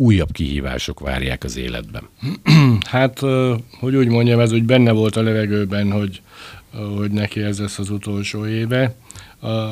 újabb 0.00 0.32
kihívások 0.32 1.00
várják 1.00 1.44
az 1.44 1.56
életben. 1.56 2.02
Hát, 2.84 3.18
hogy 3.80 3.96
úgy 3.96 4.08
mondjam, 4.08 4.40
ez 4.40 4.52
úgy 4.52 4.64
benne 4.64 4.92
volt 4.92 5.16
a 5.16 5.22
levegőben, 5.22 5.90
hogy, 5.90 6.20
hogy 6.96 7.10
neki 7.10 7.40
ez 7.40 7.58
lesz 7.58 7.78
az 7.78 7.90
utolsó 7.90 8.46
éve. 8.46 8.94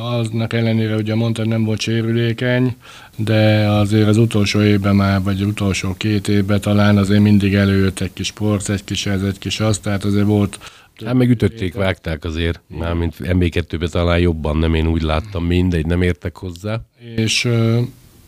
Aznak 0.02 0.52
ellenére, 0.52 0.96
ugye 0.96 1.14
mondtad, 1.14 1.48
nem 1.48 1.64
volt 1.64 1.80
sérülékeny, 1.80 2.76
de 3.16 3.68
azért 3.68 4.08
az 4.08 4.16
utolsó 4.16 4.62
évben 4.62 4.96
már, 4.96 5.22
vagy 5.22 5.42
utolsó 5.42 5.94
két 5.96 6.28
évben 6.28 6.60
talán 6.60 6.96
azért 6.96 7.22
mindig 7.22 7.54
előjött 7.54 8.00
egy 8.00 8.12
kis 8.12 8.26
sport, 8.26 8.68
egy 8.68 8.84
kis 8.84 9.06
ez, 9.06 9.22
egy 9.22 9.38
kis 9.38 9.60
az, 9.60 9.78
tehát 9.78 10.04
azért 10.04 10.26
volt 10.26 10.58
Hát 11.04 11.14
meg 11.14 11.30
ütötték, 11.30 11.74
vágták 11.74 12.24
azért, 12.24 12.60
mármint 12.66 13.14
MB2-ben 13.18 13.88
talán 13.90 14.18
jobban, 14.18 14.56
nem 14.56 14.74
én 14.74 14.86
úgy 14.86 15.02
láttam, 15.02 15.44
mindegy, 15.44 15.86
nem 15.86 16.02
értek 16.02 16.36
hozzá. 16.36 16.80
és 17.16 17.48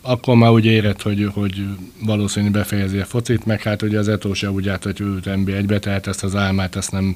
akkor 0.01 0.35
már 0.35 0.49
úgy 0.49 0.65
érett, 0.65 1.01
hogy, 1.01 1.29
hogy 1.33 1.65
valószínű 2.05 2.49
befejezi 2.49 2.97
a 2.97 3.05
focit, 3.05 3.45
meg 3.45 3.61
hát 3.61 3.81
ugye 3.81 3.99
az 3.99 4.07
Eto 4.07 4.33
se 4.33 4.51
úgy 4.51 4.69
állt, 4.69 4.83
hogy 4.83 4.99
ült 4.99 5.25
NB1-be, 5.27 5.79
tehát 5.79 6.07
ezt 6.07 6.23
az 6.23 6.35
álmát 6.35 6.75
ezt 6.75 6.91
nem 6.91 7.15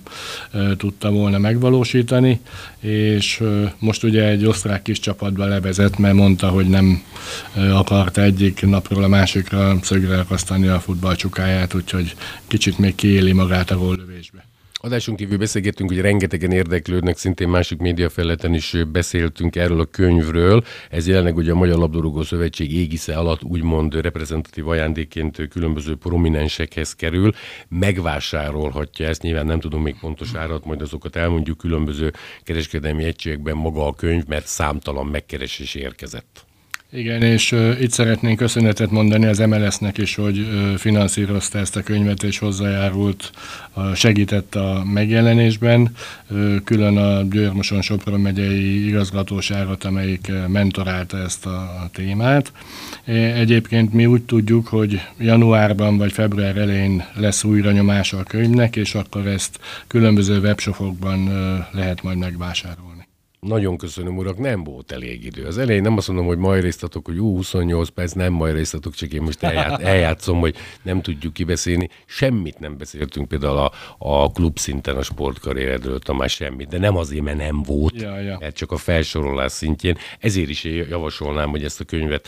ö, 0.52 0.76
tudta 0.76 1.12
volna 1.12 1.38
megvalósítani, 1.38 2.40
és 2.80 3.40
ö, 3.40 3.64
most 3.80 4.04
ugye 4.04 4.24
egy 4.24 4.46
osztrák 4.46 4.82
kis 4.82 5.00
csapatba 5.00 5.46
levezet, 5.46 5.98
mert 5.98 6.16
mondta, 6.16 6.48
hogy 6.48 6.68
nem 6.68 7.04
ö, 7.56 7.72
akarta 7.72 8.22
egyik 8.22 8.62
napról 8.62 9.04
a 9.04 9.08
másikra 9.08 9.78
szögre 9.82 10.20
akasztani 10.20 10.68
a 10.68 10.80
futballcsukáját, 10.80 11.74
úgyhogy 11.74 12.16
kicsit 12.48 12.78
még 12.78 12.96
kiéli 12.96 13.32
magát 13.32 13.72
a 13.72 13.78
góllövésbe. 13.78 14.46
Adáson 14.86 15.16
kívül 15.16 15.38
beszélgettünk, 15.38 15.90
hogy 15.90 16.02
rengetegen 16.02 16.52
érdeklődnek, 16.52 17.18
szintén 17.18 17.50
másik 17.50 17.80
médiafelületen 17.80 18.54
is 18.54 18.76
beszéltünk 18.92 19.56
erről 19.56 19.80
a 19.80 19.86
könyvről. 19.86 20.64
Ez 20.90 21.08
jelenleg 21.08 21.36
ugye 21.36 21.52
a 21.52 21.56
Magyar 21.56 21.78
Labdarúgó 21.78 22.24
Szövetség 22.24 22.74
égisze 22.74 23.18
alatt 23.18 23.44
úgymond 23.44 23.94
reprezentatív 23.94 24.68
ajándékként 24.68 25.40
ö, 25.40 25.48
különböző 25.48 25.96
prominensekhez 25.96 26.96
kerül. 26.96 27.32
Megvásárolhatja 27.68 29.08
ezt, 29.08 29.22
nyilván 29.22 29.46
nem 29.46 29.60
tudom 29.60 29.82
még 29.82 30.00
pontos 30.00 30.34
árat, 30.34 30.66
majd 30.66 30.82
azokat 30.82 31.16
elmondjuk 31.16 31.58
különböző 31.58 32.14
kereskedelmi 32.44 33.04
egységekben 33.04 33.56
maga 33.56 33.88
a 33.88 33.94
könyv, 33.94 34.26
mert 34.26 34.48
számtalan 34.48 35.06
megkeresés 35.06 35.76
érkezett. 35.76 36.45
Igen, 36.96 37.22
és 37.22 37.52
uh, 37.52 37.82
itt 37.82 37.92
szeretnénk 37.92 38.38
köszönetet 38.38 38.92
mondani 38.92 39.26
az 39.26 39.38
MLS-nek 39.38 39.98
is, 39.98 40.16
hogy 40.16 40.40
uh, 40.40 40.74
finanszírozta 40.76 41.58
ezt 41.58 41.76
a 41.76 41.84
könyvet, 41.84 42.24
és 42.24 42.38
hozzájárult, 42.38 43.32
uh, 43.76 43.94
segített 43.94 44.56
a 44.56 44.84
megjelenésben. 44.94 45.96
Uh, 46.30 46.56
külön 46.64 46.98
a 46.98 47.22
Győr-Moson 47.22 47.82
Sopron 47.82 48.20
megyei 48.20 48.88
igazgatóságot, 48.88 49.84
amelyik 49.84 50.28
uh, 50.30 50.48
mentorálta 50.48 51.18
ezt 51.18 51.46
a, 51.46 51.58
a 51.60 51.90
témát. 51.94 52.52
E, 53.06 53.14
Egyébként 53.14 53.94
mi 53.94 54.06
úgy 54.06 54.22
tudjuk, 54.22 54.68
hogy 54.68 55.02
januárban 55.18 55.98
vagy 55.98 56.12
február 56.12 56.58
elején 56.58 57.06
lesz 57.16 57.44
újra 57.44 57.72
nyomása 57.72 58.18
a 58.18 58.24
könyvnek, 58.24 58.76
és 58.76 58.96
akkor 58.96 59.28
ezt 59.28 59.60
különböző 59.88 60.40
webshopokban 60.40 61.28
uh, 61.28 61.66
lehet 61.72 62.04
majd 62.04 62.18
megvásárolni. 62.18 62.95
Nagyon 63.46 63.78
köszönöm, 63.78 64.18
urak, 64.18 64.38
nem 64.38 64.64
volt 64.64 64.92
elég 64.92 65.26
idő. 65.26 65.46
Az 65.46 65.58
elején 65.58 65.82
nem 65.82 65.98
azt 65.98 66.08
mondom, 66.08 66.26
hogy 66.26 66.38
majd 66.38 66.64
résztatok, 66.64 67.06
hogy 67.06 67.18
ú, 67.18 67.36
28 67.36 67.90
perc, 67.90 68.12
nem 68.12 68.34
majd 68.34 68.56
résztatok, 68.56 68.94
csak 68.94 69.14
én 69.14 69.22
most 69.22 69.44
elját, 69.44 69.82
eljátszom, 69.94 70.40
hogy 70.40 70.56
nem 70.82 71.02
tudjuk 71.02 71.34
kibeszélni. 71.34 71.90
Semmit 72.06 72.60
nem 72.60 72.78
beszéltünk 72.78 73.28
például 73.28 73.58
a, 73.58 73.72
a 73.98 74.32
klub 74.32 74.58
szinten 74.58 74.96
a 74.96 75.02
sportkarrieredről, 75.02 76.00
Tamás, 76.00 76.34
semmit, 76.34 76.68
de 76.68 76.78
nem 76.78 76.98
azért, 76.98 77.24
mert 77.24 77.38
nem 77.38 77.64
volt, 77.64 78.02
Ja, 78.02 78.20
ja. 78.20 78.38
mert 78.40 78.56
csak 78.56 78.72
a 78.72 78.78
felsorolás 78.78 79.52
szintjén. 79.52 79.98
Ezért 80.20 80.50
is 80.50 80.64
javasolnám, 80.64 81.50
hogy 81.50 81.64
ezt 81.64 81.80
a 81.80 81.84
könyvet 81.84 82.28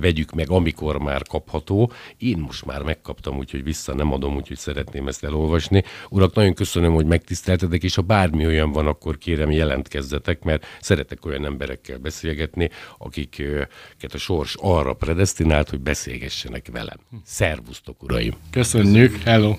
vegyük 0.00 0.32
meg, 0.32 0.50
amikor 0.50 0.98
már 0.98 1.22
kapható. 1.22 1.92
Én 2.16 2.38
most 2.38 2.64
már 2.64 2.82
megkaptam, 2.82 3.36
úgyhogy 3.36 3.64
vissza 3.64 3.94
nem 3.94 4.12
adom, 4.12 4.36
úgyhogy 4.36 4.58
szeretném 4.58 5.08
ezt 5.08 5.24
elolvasni. 5.24 5.82
Urak, 6.10 6.34
nagyon 6.34 6.54
köszönöm, 6.54 6.94
hogy 6.94 7.06
megtiszteltetek, 7.06 7.82
és 7.82 7.94
ha 7.94 8.02
bármi 8.02 8.46
olyan 8.46 8.72
van, 8.72 8.86
akkor 8.86 9.18
kérem 9.18 9.50
jelentkezzetek, 9.50 10.46
mert 10.48 10.66
szeretek 10.80 11.24
olyan 11.26 11.44
emberekkel 11.44 11.98
beszélgetni, 11.98 12.70
akiket 12.98 14.14
a 14.14 14.18
sors 14.18 14.54
arra 14.60 14.92
predestinált, 14.92 15.68
hogy 15.68 15.80
beszélgessenek 15.80 16.66
velem. 16.72 16.98
Szervusztok, 17.24 18.02
uraim! 18.02 18.34
Köszönjük, 18.50 19.22
hello! 19.22 19.56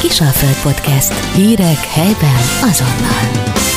Kisalföld 0.00 0.62
Podcast. 0.62 1.34
Hírek 1.34 1.78
helyben 1.78 2.40
azonnal. 2.62 3.73